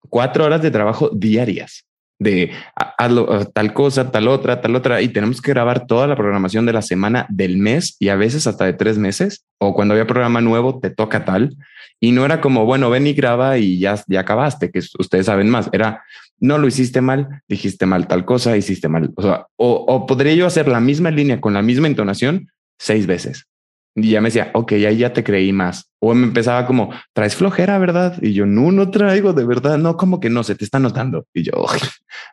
[0.08, 1.84] cuatro horas de trabajo diarias
[2.22, 2.52] de
[2.96, 6.72] hazlo, tal cosa, tal otra, tal otra, y tenemos que grabar toda la programación de
[6.72, 10.40] la semana, del mes y a veces hasta de tres meses, o cuando había programa
[10.40, 11.56] nuevo te toca tal,
[12.00, 15.48] y no era como, bueno, ven y graba y ya, ya acabaste, que ustedes saben
[15.48, 15.68] más.
[15.72, 16.02] Era,
[16.40, 19.12] no lo hiciste mal, dijiste mal tal cosa, hiciste mal.
[19.56, 23.46] O, podría yo hacer la misma línea con la misma entonación seis veces.
[23.94, 25.90] Y ya me decía, ok, ahí ya te creí más.
[25.98, 28.18] O me empezaba como, traes flojera, ¿verdad?
[28.22, 31.26] Y yo, no, no traigo, de verdad, no, como que no, se te está notando.
[31.34, 31.52] Y yo,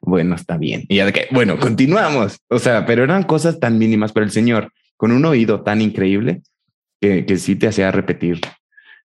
[0.02, 0.86] bueno, está bien.
[0.88, 2.40] Y ya de que, bueno, continuamos.
[2.50, 6.42] O sea, pero eran cosas tan mínimas, pero el señor, con un oído tan increíble,
[7.02, 8.42] que, que sí te hacía repetir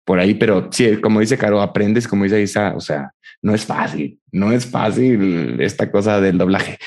[0.06, 3.66] por ahí, pero sí, como dice Caro, aprendes, como dice Isa, o sea, no es
[3.66, 6.78] fácil, no es fácil esta cosa del doblaje.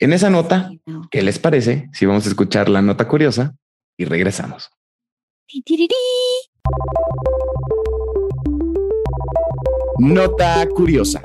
[0.00, 0.70] En esa nota,
[1.10, 3.54] ¿qué les parece si vamos a escuchar la nota curiosa
[3.96, 4.70] y regresamos?
[9.98, 11.22] Nota curiosa.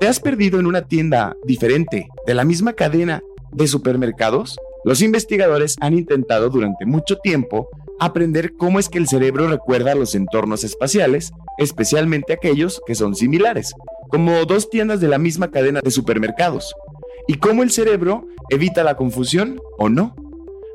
[0.00, 4.56] ¿Te has perdido en una tienda diferente de la misma cadena de supermercados?
[4.84, 10.14] Los investigadores han intentado durante mucho tiempo aprender cómo es que el cerebro recuerda los
[10.14, 13.74] entornos espaciales, especialmente aquellos que son similares,
[14.10, 16.74] como dos tiendas de la misma cadena de supermercados,
[17.26, 20.14] y cómo el cerebro evita la confusión o no.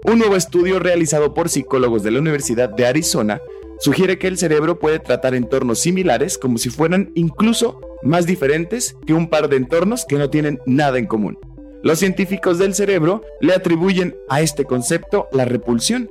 [0.05, 3.41] Un nuevo estudio realizado por psicólogos de la Universidad de Arizona
[3.79, 9.13] sugiere que el cerebro puede tratar entornos similares como si fueran incluso más diferentes que
[9.13, 11.39] un par de entornos que no tienen nada en común.
[11.83, 16.09] Los científicos del cerebro le atribuyen a este concepto la repulsión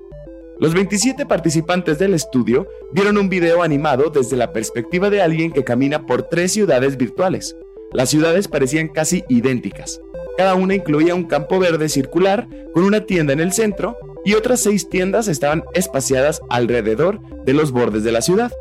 [0.58, 5.64] Los 27 participantes del estudio vieron un video animado desde la perspectiva de alguien que
[5.64, 7.56] camina por tres ciudades virtuales.
[7.92, 10.00] Las ciudades parecían casi idénticas.
[10.36, 14.60] Cada una incluía un campo verde circular con una tienda en el centro y otras
[14.60, 18.52] seis tiendas estaban espaciadas alrededor de los bordes de la ciudad.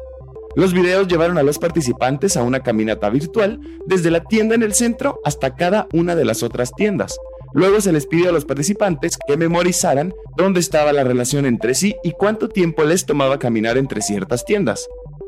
[0.55, 4.73] Los videos llevaron a los participantes a una caminata virtual desde la tienda en el
[4.73, 7.17] centro hasta cada una de las otras tiendas.
[7.53, 11.95] Luego se les pidió a los participantes que memorizaran dónde estaba la relación entre sí
[12.03, 14.87] y cuánto tiempo les tomaba caminar entre ciertas tiendas.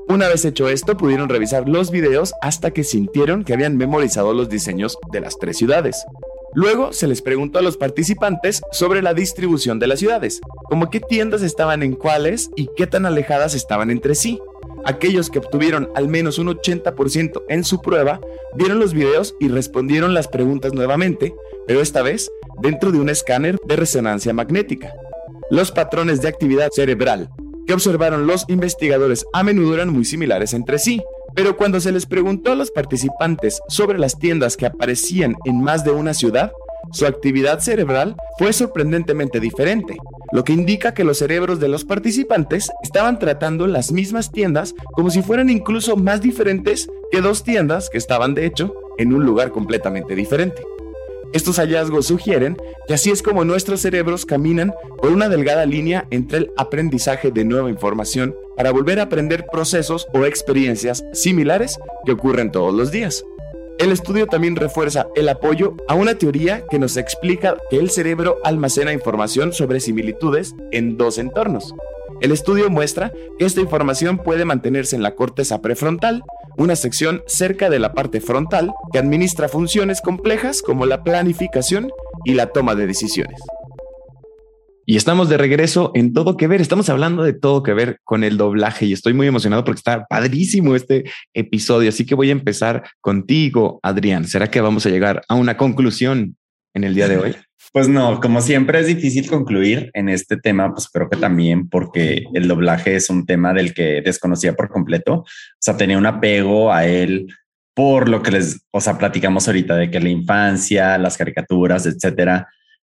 [0.09, 4.49] Una vez hecho esto, pudieron revisar los videos hasta que sintieron que habían memorizado los
[4.49, 6.03] diseños de las tres ciudades.
[6.55, 10.39] Luego se les preguntó a los participantes sobre la distribución de las ciudades,
[10.69, 14.39] como qué tiendas estaban en cuáles y qué tan alejadas estaban entre sí.
[14.85, 18.19] Aquellos que obtuvieron al menos un 80% en su prueba
[18.55, 21.33] vieron los videos y respondieron las preguntas nuevamente,
[21.65, 22.29] pero esta vez
[22.61, 24.93] dentro de un escáner de resonancia magnética.
[25.49, 27.29] Los patrones de actividad cerebral
[27.65, 31.01] que observaron los investigadores a menudo eran muy similares entre sí,
[31.35, 35.83] pero cuando se les preguntó a los participantes sobre las tiendas que aparecían en más
[35.83, 36.51] de una ciudad,
[36.91, 39.97] su actividad cerebral fue sorprendentemente diferente,
[40.31, 45.09] lo que indica que los cerebros de los participantes estaban tratando las mismas tiendas como
[45.09, 49.51] si fueran incluso más diferentes que dos tiendas que estaban de hecho en un lugar
[49.51, 50.61] completamente diferente.
[51.33, 52.57] Estos hallazgos sugieren
[52.87, 57.43] que así es como nuestros cerebros caminan por una delgada línea entre el aprendizaje de
[57.43, 63.25] nueva información para volver a aprender procesos o experiencias similares que ocurren todos los días.
[63.79, 68.37] El estudio también refuerza el apoyo a una teoría que nos explica que el cerebro
[68.43, 71.73] almacena información sobre similitudes en dos entornos,
[72.23, 76.23] el estudio muestra que esta información puede mantenerse en la corteza prefrontal,
[76.57, 81.89] una sección cerca de la parte frontal que administra funciones complejas como la planificación
[82.25, 83.39] y la toma de decisiones.
[84.85, 86.59] Y estamos de regreso en Todo que Ver.
[86.59, 90.05] Estamos hablando de Todo que Ver con el doblaje y estoy muy emocionado porque está
[90.07, 91.87] padrísimo este episodio.
[91.87, 94.27] Así que voy a empezar contigo, Adrián.
[94.27, 96.35] ¿Será que vamos a llegar a una conclusión
[96.73, 97.35] en el día de hoy?
[97.71, 102.25] Pues no, como siempre es difícil concluir en este tema, pues creo que también porque
[102.33, 105.13] el doblaje es un tema del que desconocía por completo.
[105.13, 105.25] O
[105.59, 107.27] sea, tenía un apego a él
[107.73, 112.47] por lo que les, o sea, platicamos ahorita de que la infancia, las caricaturas, etcétera.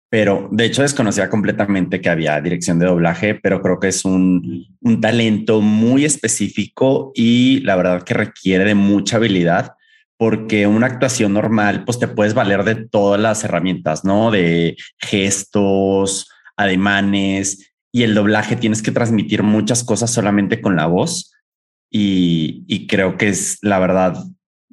[0.09, 4.65] Pero de hecho desconocía completamente que había dirección de doblaje, pero creo que es un,
[4.81, 9.73] un talento muy específico y la verdad que requiere de mucha habilidad
[10.19, 14.31] porque una actuación normal, pues te puedes valer de todas las herramientas, ¿no?
[14.31, 21.31] De gestos, ademanes y el doblaje tienes que transmitir muchas cosas solamente con la voz.
[21.89, 24.21] Y, creo que es la verdad,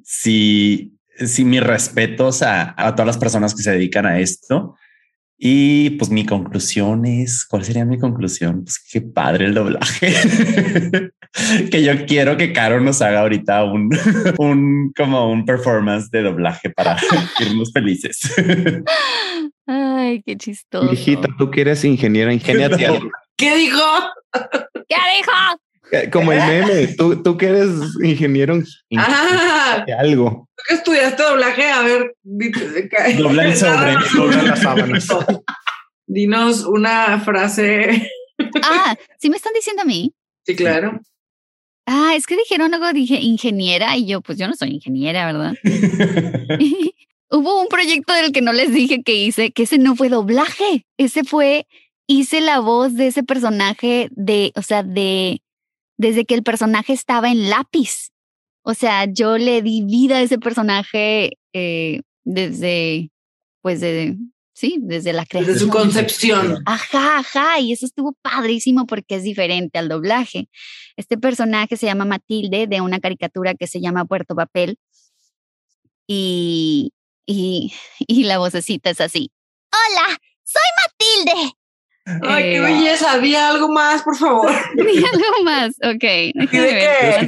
[0.03, 4.75] sí, sí, mis respetos a, a todas las personas que se dedican a esto
[5.39, 8.63] y pues mi conclusión es, ¿cuál sería mi conclusión?
[8.63, 10.11] Pues qué padre el doblaje.
[11.71, 13.89] que yo quiero que Caro nos haga ahorita un,
[14.39, 16.97] un como un performance de doblaje para
[17.39, 18.19] irnos felices.
[19.67, 20.91] Ay, qué chistoso.
[20.91, 22.77] Hijita, tú quieres ingeniera, ingeniate
[23.35, 23.83] ¿Qué dijo?
[24.87, 25.31] ¿Qué dijo?
[25.91, 27.69] Eh, como el meme, tú, tú que eres
[28.03, 28.61] ingeniero,
[28.97, 30.49] ah, algo.
[30.55, 31.69] ¿Tú que estudiaste doblaje?
[31.69, 32.15] A ver,
[33.17, 35.07] dobla el sobre, dobla las sábanas.
[36.07, 38.11] Dinos una frase.
[38.63, 40.13] Ah, ¿sí me están diciendo a mí?
[40.45, 40.99] Sí, claro.
[41.85, 45.55] Ah, es que dijeron algo, dije ingeniera y yo, pues yo no soy ingeniera, ¿verdad?
[47.29, 50.85] Hubo un proyecto del que no les dije que hice, que ese no fue doblaje,
[50.97, 51.65] ese fue,
[52.05, 55.41] hice la voz de ese personaje de, o sea, de
[55.97, 58.11] desde que el personaje estaba en lápiz.
[58.61, 63.11] O sea, yo le di vida a ese personaje eh, desde,
[63.61, 64.17] pues, de,
[64.53, 65.53] sí, desde la creación.
[65.53, 66.63] Desde su concepción.
[66.65, 70.49] Ajá, ajá, y eso estuvo padrísimo porque es diferente al doblaje.
[70.97, 74.77] Este personaje se llama Matilde de una caricatura que se llama Puerto Papel
[76.07, 76.91] y,
[77.25, 79.31] y, y la vocecita es así.
[79.71, 81.53] Hola, soy Matilde.
[82.23, 83.11] Ay, qué belleza.
[83.13, 84.49] Había algo más, por favor.
[84.77, 86.03] algo más, ok.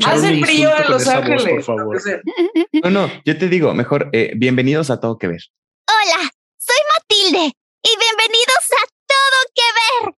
[0.05, 1.43] Hace frío en Los Ángeles.
[1.43, 2.01] por favor.
[2.83, 5.41] No, no, yo te digo, mejor, eh, bienvenidos a Todo Que Ver.
[5.87, 7.51] Hola, soy Matilde
[7.83, 10.13] y bienvenidos a Todo Que Ver.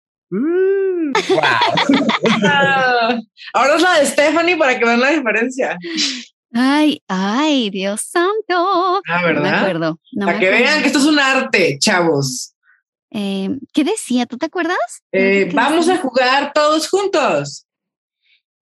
[2.40, 3.22] wow.
[3.54, 5.76] Ahora es la de Stephanie para que vean la diferencia.
[6.52, 9.00] Ay, ay, Dios santo.
[9.08, 9.42] Ah, ¿verdad?
[9.42, 10.00] No me acuerdo.
[10.24, 12.49] para que vean que esto es un arte, chavos.
[13.10, 14.26] Eh, ¿Qué decía?
[14.26, 15.02] ¿Tú te acuerdas?
[15.12, 17.66] Eh, vamos a jugar todos juntos.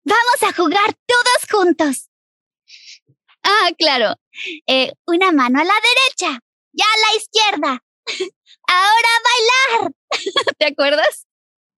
[0.04, 2.10] Vamos a jugar todos juntos.
[3.44, 4.16] Ah, claro.
[4.68, 6.40] Eh, una mano a la derecha
[6.74, 7.84] y a la izquierda.
[8.68, 9.94] Ahora a bailar.
[10.58, 11.28] ¿Te acuerdas?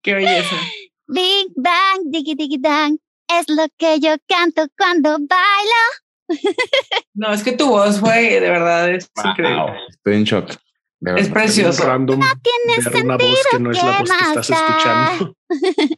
[0.01, 0.55] Qué belleza.
[1.07, 2.97] Big Bang, diggy diggy dang,
[3.29, 5.83] es lo que yo canto cuando bailo.
[7.13, 9.73] No, es que tu voz fue de verdad es increíble.
[9.89, 10.51] Estoy en shock.
[10.99, 11.83] De Es precioso.
[11.83, 15.35] Random tiene ver una voz que no es la voz que estás escuchando.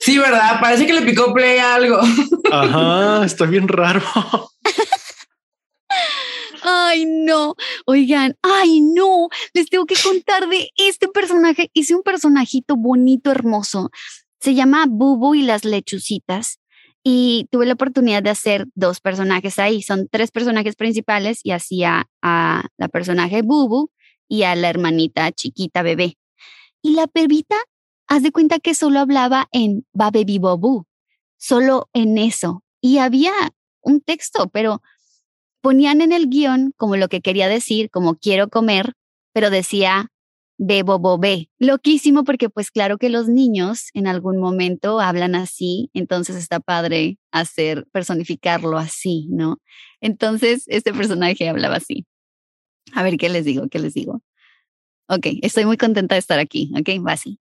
[0.00, 0.60] Sí, ¿verdad?
[0.60, 1.98] Parece que le picó play a algo.
[2.52, 4.02] Ajá, está bien raro.
[6.62, 7.54] Ay, no.
[7.86, 9.28] Oigan, ay, no.
[9.54, 11.70] Les tengo que contar de este personaje.
[11.72, 13.90] Hice un personajito bonito, hermoso.
[14.40, 16.58] Se llama Bubu y las lechucitas.
[17.02, 19.80] Y tuve la oportunidad de hacer dos personajes ahí.
[19.82, 23.90] Son tres personajes principales y hacía a la personaje Bubu
[24.28, 26.18] y a la hermanita chiquita bebé.
[26.82, 27.56] Y la bebita,
[28.08, 30.84] haz de cuenta que solo hablaba en ba baby bobu,
[31.36, 32.62] solo en eso.
[32.80, 33.32] Y había
[33.80, 34.82] un texto, pero
[35.60, 38.92] ponían en el guion como lo que quería decir, como quiero comer,
[39.32, 40.10] pero decía
[40.58, 41.50] bebo bobé.
[41.58, 47.18] Loquísimo porque pues claro que los niños en algún momento hablan así, entonces está padre
[47.32, 49.58] hacer personificarlo así, ¿no?
[50.00, 52.06] Entonces este personaje hablaba así.
[52.92, 54.22] A ver qué les digo, qué les digo.
[55.08, 57.38] Ok, estoy muy contenta de estar aquí, ok, va así.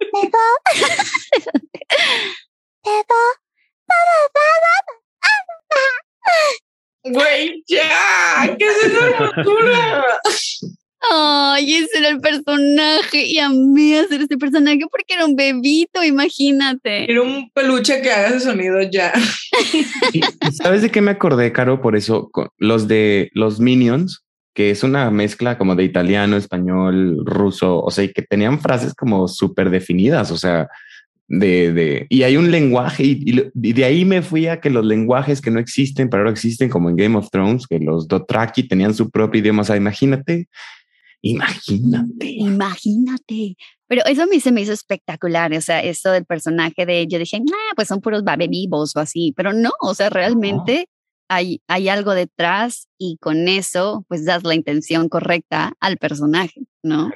[7.04, 8.56] Güey, ya.
[8.58, 10.04] ¿Qué es esa hermosura?
[11.10, 17.06] Ay, ese era el personaje y amé hacer este personaje porque era un bebito, imagínate.
[17.06, 19.12] Quiero un peluche que haga ese sonido ya.
[20.12, 21.80] ¿Y y sabes de qué me acordé, Caro?
[21.80, 24.24] Por eso, con los de los Minions,
[24.58, 28.92] que es una mezcla como de italiano, español, ruso, o sea, y que tenían frases
[28.92, 30.66] como súper definidas, o sea,
[31.28, 35.40] de, de, y hay un lenguaje, y, de ahí me fui a que los lenguajes
[35.40, 38.94] que no existen, pero ahora existen, como en Game of Thrones, que los Dothraki tenían
[38.94, 40.48] su propio idioma, o sea, imagínate,
[41.22, 42.26] imagínate.
[42.28, 43.56] Imagínate.
[43.86, 47.20] Pero eso a mí se me hizo espectacular, o sea, eso del personaje de, yo
[47.20, 50.88] dije, nah, pues son puros babe vivos o así, pero no, o sea, realmente
[51.28, 57.10] hay, hay algo detrás y con eso, pues das la intención correcta al personaje, ¿no?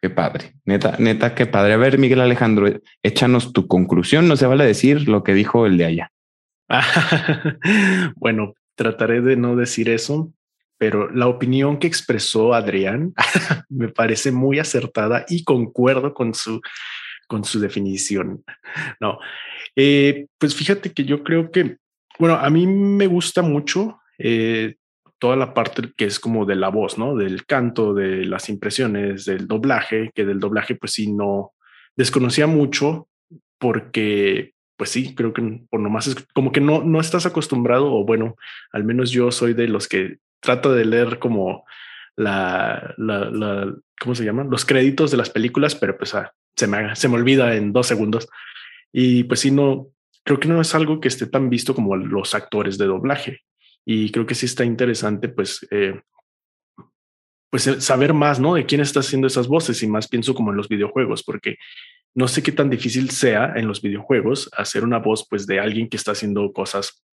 [0.00, 1.72] Qué padre, neta, neta, qué padre.
[1.72, 2.68] A ver, Miguel Alejandro,
[3.02, 6.12] échanos tu conclusión, no se vale decir lo que dijo el de allá.
[8.16, 10.32] bueno, trataré de no decir eso,
[10.78, 13.14] pero la opinión que expresó Adrián
[13.68, 16.60] me parece muy acertada y concuerdo con su,
[17.26, 18.44] con su definición.
[19.00, 19.18] No,
[19.74, 21.78] eh, pues fíjate que yo creo que,
[22.18, 24.76] bueno, a mí me gusta mucho eh,
[25.18, 27.16] toda la parte que es como de la voz, ¿no?
[27.16, 31.52] Del canto, de las impresiones, del doblaje, que del doblaje pues sí no
[31.96, 33.08] desconocía mucho
[33.58, 38.04] porque pues sí, creo que por nomás es como que no, no estás acostumbrado, o
[38.04, 38.36] bueno,
[38.72, 41.64] al menos yo soy de los que trato de leer como
[42.14, 44.50] la, la, ¿cómo se llaman?
[44.50, 47.86] Los créditos de las películas, pero pues ah, se, me, se me olvida en dos
[47.86, 48.28] segundos.
[48.92, 49.88] Y pues sí, no,
[50.26, 53.42] creo que no es algo que esté tan visto como los actores de doblaje.
[53.86, 56.00] Y creo que sí está interesante, pues, eh,
[57.48, 58.54] pues eh, saber más, ¿no?
[58.54, 61.58] De quién está haciendo esas voces y más pienso como en los videojuegos, porque
[62.12, 65.88] no sé qué tan difícil sea en los videojuegos hacer una voz pues de alguien
[65.88, 67.05] que está haciendo cosas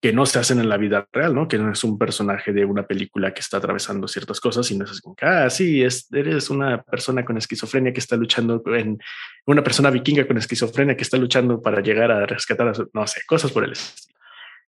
[0.00, 1.48] que no se hacen en la vida real, ¿no?
[1.48, 4.84] Que no es un personaje de una película que está atravesando ciertas cosas y no
[4.84, 8.98] es como ah, sí, es, eres una persona con esquizofrenia que está luchando en
[9.46, 13.22] una persona vikinga con esquizofrenia que está luchando para llegar a rescatar a no sé,
[13.26, 14.14] cosas por el estilo.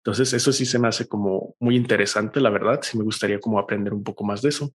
[0.06, 2.82] Entonces, eso sí se me hace como muy interesante, la verdad.
[2.84, 4.74] Sí me gustaría como aprender un poco más de eso.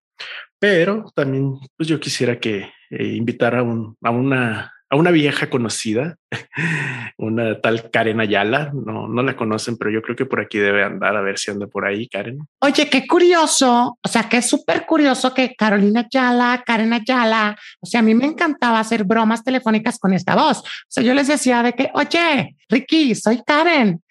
[0.59, 5.51] Pero también, pues yo quisiera que eh, invitar a, un, a una a una vieja
[5.51, 6.16] conocida,
[7.19, 8.73] una tal Karen Ayala.
[8.73, 11.51] No, no la conocen, pero yo creo que por aquí debe andar a ver si
[11.51, 12.39] anda por ahí, Karen.
[12.60, 18.01] Oye, qué curioso, o sea, que súper curioso que Carolina Ayala, Karen Ayala, o sea,
[18.01, 20.60] a mí me encantaba hacer bromas telefónicas con esta voz.
[20.60, 24.02] O sea, yo les decía de que, oye, Ricky, soy Karen.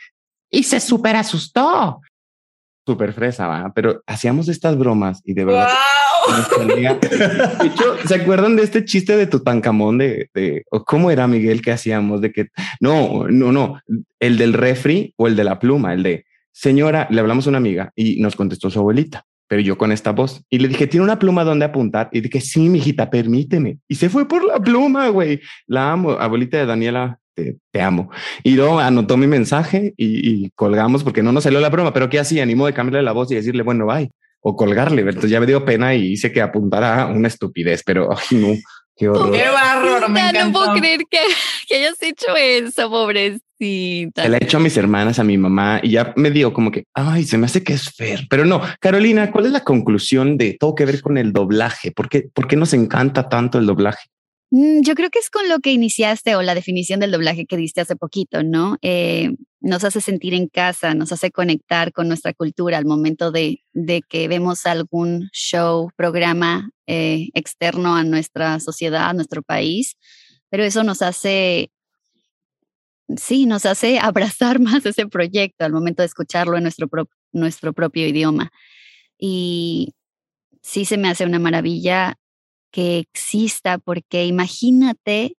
[0.50, 2.00] Y se súper asustó.
[2.88, 3.74] Súper fresa, ¿va?
[3.76, 5.68] pero hacíamos estas bromas y de verdad.
[5.68, 6.68] Wow.
[6.68, 9.98] De hecho, ¿se acuerdan de este chiste de Tutankamón?
[9.98, 12.22] De, de o cómo era Miguel que hacíamos?
[12.22, 12.48] De que
[12.80, 13.82] no, no, no,
[14.22, 17.58] el del refri o el de la pluma, el de señora, le hablamos a una
[17.58, 21.04] amiga y nos contestó su abuelita, pero yo con esta voz y le dije, ¿tiene
[21.04, 22.08] una pluma donde apuntar?
[22.14, 23.80] Y dije, sí, mijita, permíteme.
[23.90, 25.42] Y se fue por la pluma, güey.
[25.66, 27.20] La amo, abuelita de Daniela.
[27.38, 28.10] Te, te, amo.
[28.42, 32.10] Y luego anotó mi mensaje y, y, colgamos porque no nos salió la broma, pero
[32.10, 32.42] ¿qué hacía?
[32.42, 34.10] Animo de cambiarle la voz y decirle, bueno, bye
[34.42, 35.02] o colgarle.
[35.04, 38.56] Entonces ya me dio pena y hice que apuntara una estupidez, pero ay, no,
[38.96, 39.32] qué horror.
[39.32, 41.20] Qué bárbaro, me no puedo creer que,
[41.68, 44.24] que, hayas hecho eso, pobrecita.
[44.24, 46.72] Se la he hecho a mis hermanas, a mi mamá y ya me dio como
[46.72, 48.26] que, ay, se me hace que es Fer.
[48.30, 51.92] Pero no, Carolina, ¿cuál es la conclusión de todo que ver con el doblaje?
[51.92, 54.08] ¿Por qué, por qué nos encanta tanto el doblaje?
[54.52, 57.58] Mm, yo creo que es con lo que iniciaste o la definición del doblaje que
[57.58, 58.78] diste hace poquito, ¿no?
[58.82, 63.64] Eh, nos hace sentir en casa, nos hace conectar con nuestra cultura al momento de,
[63.74, 69.98] de que vemos algún show, programa eh, externo a nuestra sociedad, a nuestro país,
[70.50, 71.72] pero eso nos hace,
[73.18, 76.90] sí, nos hace abrazar más ese proyecto al momento de escucharlo en nuestro,
[77.34, 78.52] nuestro propio idioma.
[79.20, 79.94] Y
[80.62, 82.18] sí se me hace una maravilla
[82.72, 85.38] que exista, porque imagínate,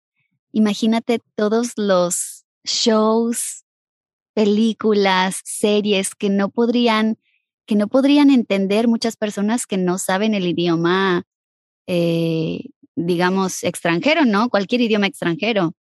[0.52, 3.64] imagínate todos los shows,
[4.34, 7.18] películas, series que no podrían,
[7.66, 11.24] que no podrían entender muchas personas que no saben el idioma,
[11.86, 12.64] eh,
[12.94, 14.48] digamos, extranjero, ¿no?
[14.48, 15.74] Cualquier idioma extranjero.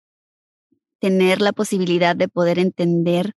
[1.01, 3.35] Tener la posibilidad de poder entender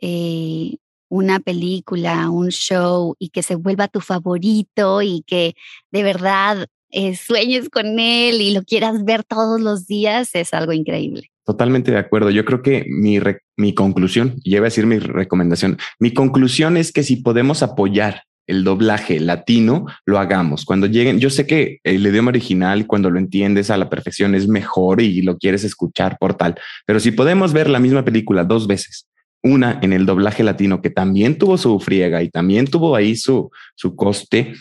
[0.00, 0.76] eh,
[1.08, 5.54] una película, un show y que se vuelva tu favorito y que
[5.90, 10.72] de verdad eh, sueñes con él y lo quieras ver todos los días, es algo
[10.72, 11.30] increíble.
[11.44, 12.30] Totalmente de acuerdo.
[12.30, 13.18] Yo creo que mi,
[13.56, 18.64] mi conclusión, y a decir mi recomendación, mi conclusión es que si podemos apoyar el
[18.64, 20.64] doblaje latino, lo hagamos.
[20.64, 24.48] Cuando lleguen, yo sé que el idioma original, cuando lo entiendes a la perfección, es
[24.48, 26.56] mejor y lo quieres escuchar por tal,
[26.86, 29.06] pero si podemos ver la misma película dos veces,
[29.42, 33.50] una en el doblaje latino que también tuvo su friega y también tuvo ahí su,
[33.76, 34.54] su coste,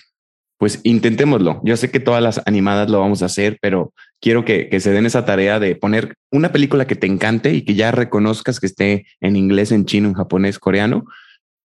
[0.57, 1.61] pues intentémoslo.
[1.63, 5.05] Yo sé que todas las animadas lo vamos a hacer, pero quiero que, se den
[5.05, 9.05] esa tarea de poner una película que te encante y que ya reconozcas que esté
[9.21, 11.05] en inglés, en chino, en japonés, coreano,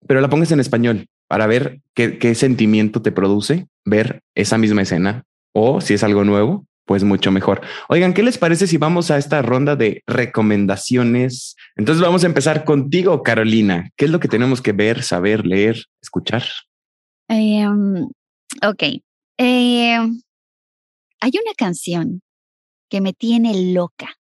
[0.06, 4.82] pero la pongas en español para ver qué, qué sentimiento te produce ver esa misma
[4.82, 7.60] escena o si es algo nuevo, pues mucho mejor.
[7.88, 11.54] Oigan, ¿qué les parece si vamos a esta ronda de recomendaciones?
[11.76, 13.90] Entonces vamos a empezar contigo, Carolina.
[13.96, 16.42] ¿Qué es lo que tenemos que ver, saber, leer, escuchar?
[17.28, 18.08] Em,
[18.62, 18.82] Ok.
[19.38, 19.98] Eh,
[21.20, 22.22] hay una canción
[22.88, 24.18] que me tiene loca.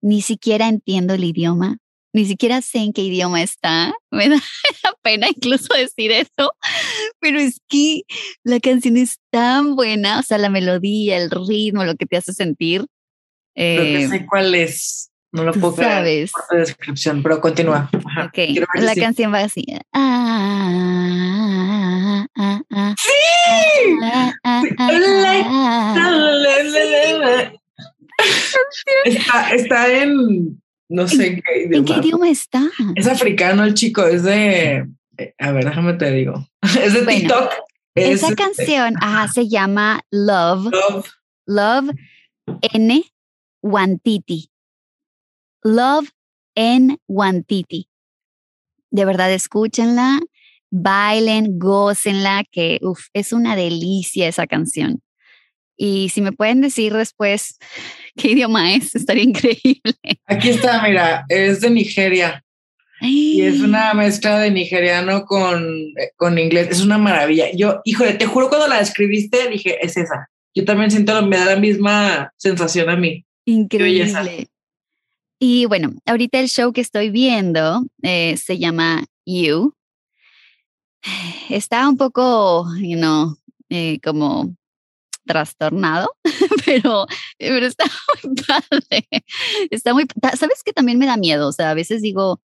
[0.00, 1.78] Ni siquiera entiendo el idioma,
[2.12, 3.92] ni siquiera sé en qué idioma está.
[4.10, 4.40] Me da
[5.02, 6.52] pena incluso decir eso,
[7.18, 8.02] pero es que
[8.42, 12.32] la canción es tan buena, o sea, la melodía, el ritmo, lo que te hace
[12.32, 12.86] sentir.
[13.54, 15.10] Creo que eh, sé cuál es.
[15.32, 17.90] No lo puedo ver por descripción, pero continúa.
[18.74, 19.64] La canción va así.
[19.92, 21.06] Ah,
[22.36, 23.10] ah, ah, ¡Sí!
[29.04, 31.76] está, está en no sé ¿En, qué idioma.
[31.76, 32.62] ¿En qué idioma está?
[32.94, 34.86] Es africano el chico, es de
[35.18, 36.48] eh, a ver, déjame te digo.
[36.82, 37.52] Es de TikTok.
[37.94, 38.94] esa canción
[39.32, 40.70] se llama Love.
[40.72, 41.10] Love.
[41.46, 41.90] Love
[42.72, 43.04] N
[43.62, 44.50] Wantiti.
[45.66, 46.08] Love
[46.54, 47.88] en Wantiti.
[48.90, 50.20] De verdad, escúchenla,
[50.70, 52.80] bailen, gócenla, que
[53.12, 55.02] es una delicia esa canción.
[55.76, 57.58] Y si me pueden decir después
[58.16, 59.94] qué idioma es, estaría increíble.
[60.26, 62.42] Aquí está, mira, es de Nigeria.
[63.00, 66.68] Y es una mezcla de nigeriano con, con inglés.
[66.70, 67.46] Es una maravilla.
[67.54, 70.30] Yo, híjole, te juro cuando la describiste, dije, es esa.
[70.54, 73.26] Yo también siento, me da la misma sensación a mí.
[73.44, 74.48] Increíble.
[75.38, 79.74] Y bueno, ahorita el show que estoy viendo eh, se llama You.
[81.50, 83.36] Está un poco, you know,
[83.68, 84.56] eh, como
[85.26, 86.08] trastornado,
[86.64, 87.06] pero,
[87.36, 87.84] pero está
[88.24, 89.08] muy padre.
[89.70, 90.06] Está muy,
[90.38, 92.40] sabes que también me da miedo, o sea, a veces digo,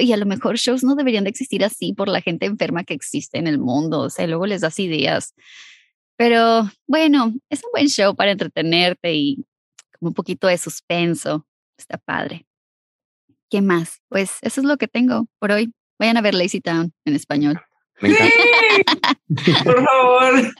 [0.00, 2.94] y a lo mejor shows no deberían de existir así por la gente enferma que
[2.94, 5.34] existe en el mundo, o sea, luego les das ideas.
[6.16, 9.44] Pero bueno, es un buen show para entretenerte y
[9.98, 11.44] como un poquito de suspenso.
[11.76, 12.46] Está padre.
[13.50, 14.00] ¿Qué más?
[14.08, 15.72] Pues eso es lo que tengo por hoy.
[15.98, 17.60] Vayan a ver Lazy Town en español.
[18.00, 20.52] por favor.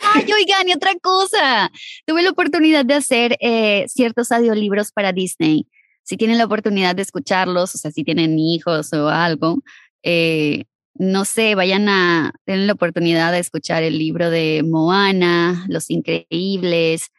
[0.00, 1.70] Ay, oigan, y otra cosa.
[2.06, 5.66] Tuve la oportunidad de hacer eh, ciertos audiolibros para Disney.
[6.02, 9.62] Si tienen la oportunidad de escucharlos, o sea, si tienen hijos o algo,
[10.02, 10.64] eh,
[10.94, 17.10] no sé, vayan a tener la oportunidad de escuchar el libro de Moana, Los Increíbles,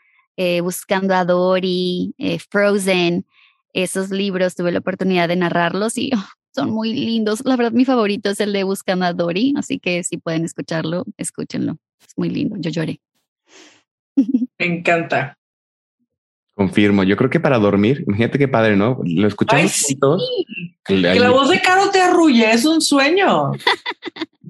[0.44, 3.28] eh, Buscando a Dory, eh, Frozen,
[3.74, 7.44] esos libros, tuve la oportunidad de narrarlos y oh, son muy lindos.
[7.46, 11.06] La verdad, mi favorito es el de Buscando a Dory, así que si pueden escucharlo,
[11.18, 11.78] escúchenlo.
[12.00, 13.00] Es muy lindo, yo lloré.
[14.16, 15.38] Me encanta.
[16.56, 19.00] Confirmo, yo creo que para dormir, imagínate qué padre, ¿no?
[19.04, 20.28] Lo escuchamos todos.
[20.84, 23.52] Que la voz de Caro te arrulle, es un sueño.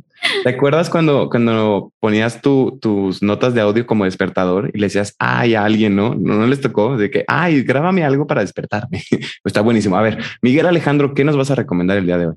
[0.43, 5.15] ¿Te acuerdas cuando, cuando ponías tu, tus notas de audio como despertador y le decías,
[5.19, 6.15] ay, a alguien, ¿no?
[6.15, 6.45] ¿no?
[6.48, 9.03] les tocó de que, ay, grábame algo para despertarme.
[9.43, 9.98] está buenísimo.
[9.98, 12.35] A ver, Miguel Alejandro, ¿qué nos vas a recomendar el día de hoy?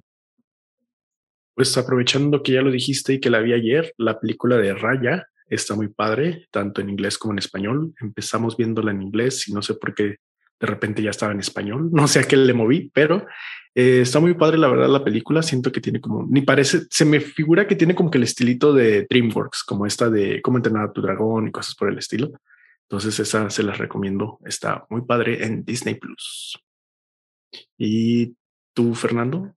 [1.55, 5.28] Pues aprovechando que ya lo dijiste y que la vi ayer, la película de Raya
[5.47, 7.94] Está muy padre, tanto en inglés como en español.
[8.01, 10.16] Empezamos viéndola en inglés y no sé por qué
[10.61, 11.90] de repente ya estaba en español.
[11.93, 13.27] No sé a qué le moví, pero
[13.75, 15.43] eh, está muy padre la verdad la película.
[15.43, 18.73] Siento que tiene como, ni parece, se me figura que tiene como que el estilito
[18.73, 22.31] de DreamWorks, como esta de cómo entrenar a tu dragón y cosas por el estilo.
[22.89, 24.39] Entonces esa se las recomiendo.
[24.45, 26.59] Está muy padre en Disney Plus.
[27.79, 28.37] ¿Y
[28.75, 29.55] tú, Fernando?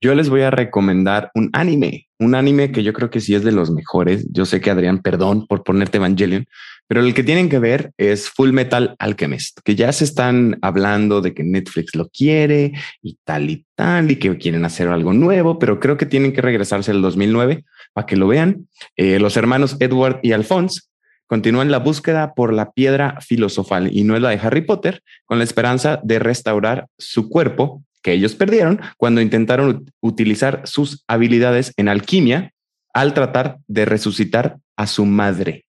[0.00, 3.44] Yo les voy a recomendar un anime, un anime que yo creo que sí es
[3.44, 4.26] de los mejores.
[4.30, 6.46] Yo sé que Adrián, perdón por ponerte Evangelion,
[6.90, 11.20] pero el que tienen que ver es Full Metal Alchemist, que ya se están hablando
[11.20, 15.60] de que Netflix lo quiere y tal y tal, y que quieren hacer algo nuevo,
[15.60, 18.66] pero creo que tienen que regresarse al 2009 para que lo vean.
[18.96, 20.80] Eh, los hermanos Edward y Alphonse
[21.28, 25.38] continúan la búsqueda por la piedra filosofal y no es la de Harry Potter, con
[25.38, 31.88] la esperanza de restaurar su cuerpo que ellos perdieron cuando intentaron utilizar sus habilidades en
[31.88, 32.50] alquimia
[32.92, 35.66] al tratar de resucitar a su madre.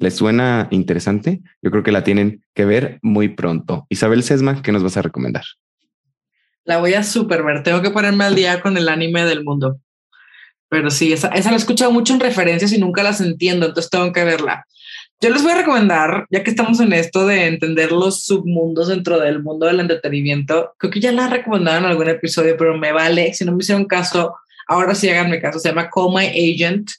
[0.00, 1.40] ¿Les suena interesante?
[1.60, 3.86] Yo creo que la tienen que ver muy pronto.
[3.88, 5.44] Isabel Sesma, ¿qué nos vas a recomendar?
[6.64, 7.62] La voy a super ver.
[7.62, 9.80] Tengo que ponerme al día con el anime del mundo.
[10.68, 14.12] Pero sí, esa, la he escuchado mucho en referencias y nunca las entiendo, entonces tengo
[14.12, 14.66] que verla.
[15.20, 19.18] Yo les voy a recomendar, ya que estamos en esto de entender los submundos dentro
[19.18, 23.32] del mundo del entretenimiento, creo que ya la recomendaron en algún episodio, pero me vale,
[23.34, 24.36] si no me hicieron caso,
[24.68, 26.90] ahora sí háganme caso, se llama Call My Agent,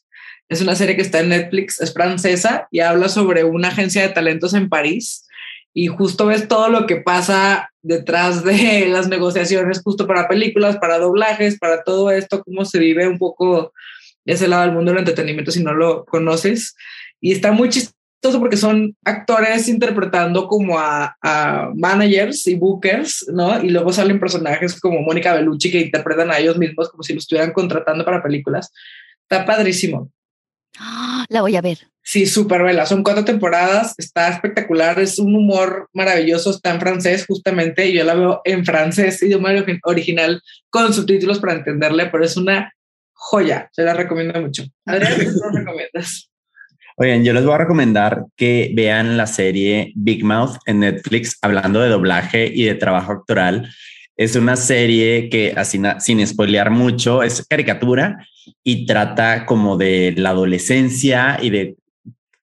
[0.49, 4.09] es una serie que está en Netflix, es francesa y habla sobre una agencia de
[4.09, 5.25] talentos en París
[5.73, 10.97] y justo ves todo lo que pasa detrás de las negociaciones justo para películas, para
[10.97, 13.73] doblajes, para todo esto, cómo se vive un poco
[14.25, 16.75] ese lado del mundo del entretenimiento si no lo conoces.
[17.21, 21.15] Y está muy chistoso porque son actores interpretando como a,
[21.75, 23.63] managers y bookers, ¿no?
[23.63, 27.19] Y luego salen personajes como Mónica Bellucci que interpretan a ellos mismos como si lo
[27.19, 28.71] estuvieran contratando para películas.
[29.21, 30.11] Está padrísimo.
[31.29, 31.79] La voy a ver.
[32.01, 32.85] Sí, súper vela.
[32.85, 38.03] Son cuatro temporadas, está espectacular, es un humor maravilloso, está en francés justamente, y yo
[38.03, 39.51] la veo en francés, idioma
[39.83, 40.41] original,
[40.71, 42.73] con subtítulos para entenderle, pero es una
[43.13, 44.63] joya, se la recomiendo mucho.
[44.85, 46.29] Adrián, ¿qué nos recomiendas?
[47.01, 51.79] Oigan, yo les voy a recomendar que vean la serie Big Mouth en Netflix, hablando
[51.79, 53.69] de doblaje y de trabajo actoral.
[54.19, 58.27] Es una serie que, así, sin spoilear mucho, es caricatura
[58.65, 61.77] y trata como de la adolescencia y de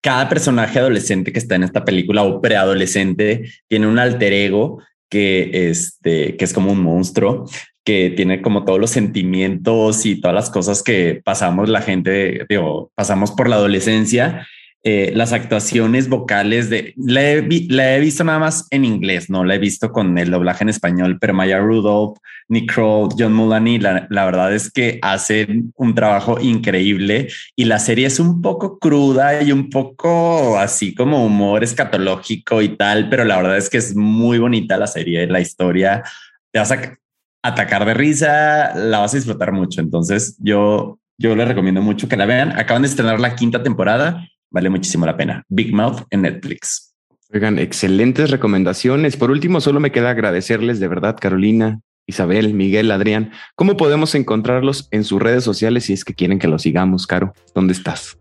[0.00, 4.78] cada personaje adolescente que está en esta película o preadolescente tiene un alter ego
[5.10, 7.44] que, este, que es como un monstruo
[7.84, 12.90] que tiene como todos los sentimientos y todas las cosas que pasamos la gente, digo,
[12.94, 14.48] pasamos por la adolescencia.
[14.88, 19.56] Eh, las actuaciones vocales de la he, he, visto nada más en inglés, no la
[19.56, 24.06] he visto con el doblaje en español, pero Maya Rudolph, Nick Kroll, John Mulaney, la,
[24.10, 27.26] la, verdad es que hacen un trabajo increíble
[27.56, 32.76] y la serie es un poco cruda y un poco así como humor escatológico y
[32.76, 36.04] tal, pero la verdad es que es muy bonita la serie, la historia.
[36.52, 36.96] Te vas a
[37.42, 39.80] atacar de risa, la vas a disfrutar mucho.
[39.80, 42.56] Entonces yo, yo les recomiendo mucho que la vean.
[42.56, 45.44] Acaban de estrenar la quinta temporada, vale muchísimo la pena.
[45.48, 46.94] Big Mouth en Netflix.
[47.32, 49.16] Oigan, excelentes recomendaciones.
[49.16, 53.32] Por último, solo me queda agradecerles de verdad, Carolina, Isabel, Miguel, Adrián.
[53.56, 57.34] ¿Cómo podemos encontrarlos en sus redes sociales si es que quieren que los sigamos, Caro?
[57.54, 58.16] ¿Dónde estás?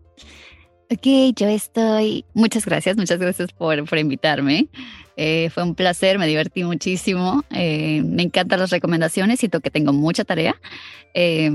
[0.90, 2.24] Ok, yo estoy.
[2.32, 4.68] Muchas gracias, muchas gracias por, por invitarme.
[5.16, 7.42] Eh, fue un placer, me divertí muchísimo.
[7.50, 10.54] Eh, me encantan las recomendaciones, siento que tengo mucha tarea.
[11.14, 11.50] Eh,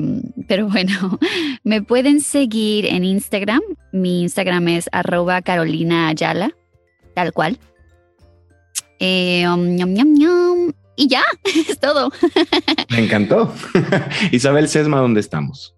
[0.48, 1.20] pero bueno,
[1.64, 3.62] me pueden seguir en Instagram.
[3.94, 6.52] Mi Instagram es arroba Carolina Ayala,
[7.14, 7.58] tal cual.
[9.00, 9.78] Um,
[10.96, 12.12] y ya, es todo.
[12.90, 13.54] Me encantó.
[14.32, 15.76] Isabel Sesma, ¿dónde estamos?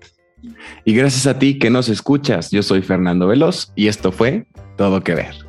[0.85, 4.45] Y gracias a ti que nos escuchas, yo soy Fernando Veloz y esto fue
[4.77, 5.48] Todo Que Ver.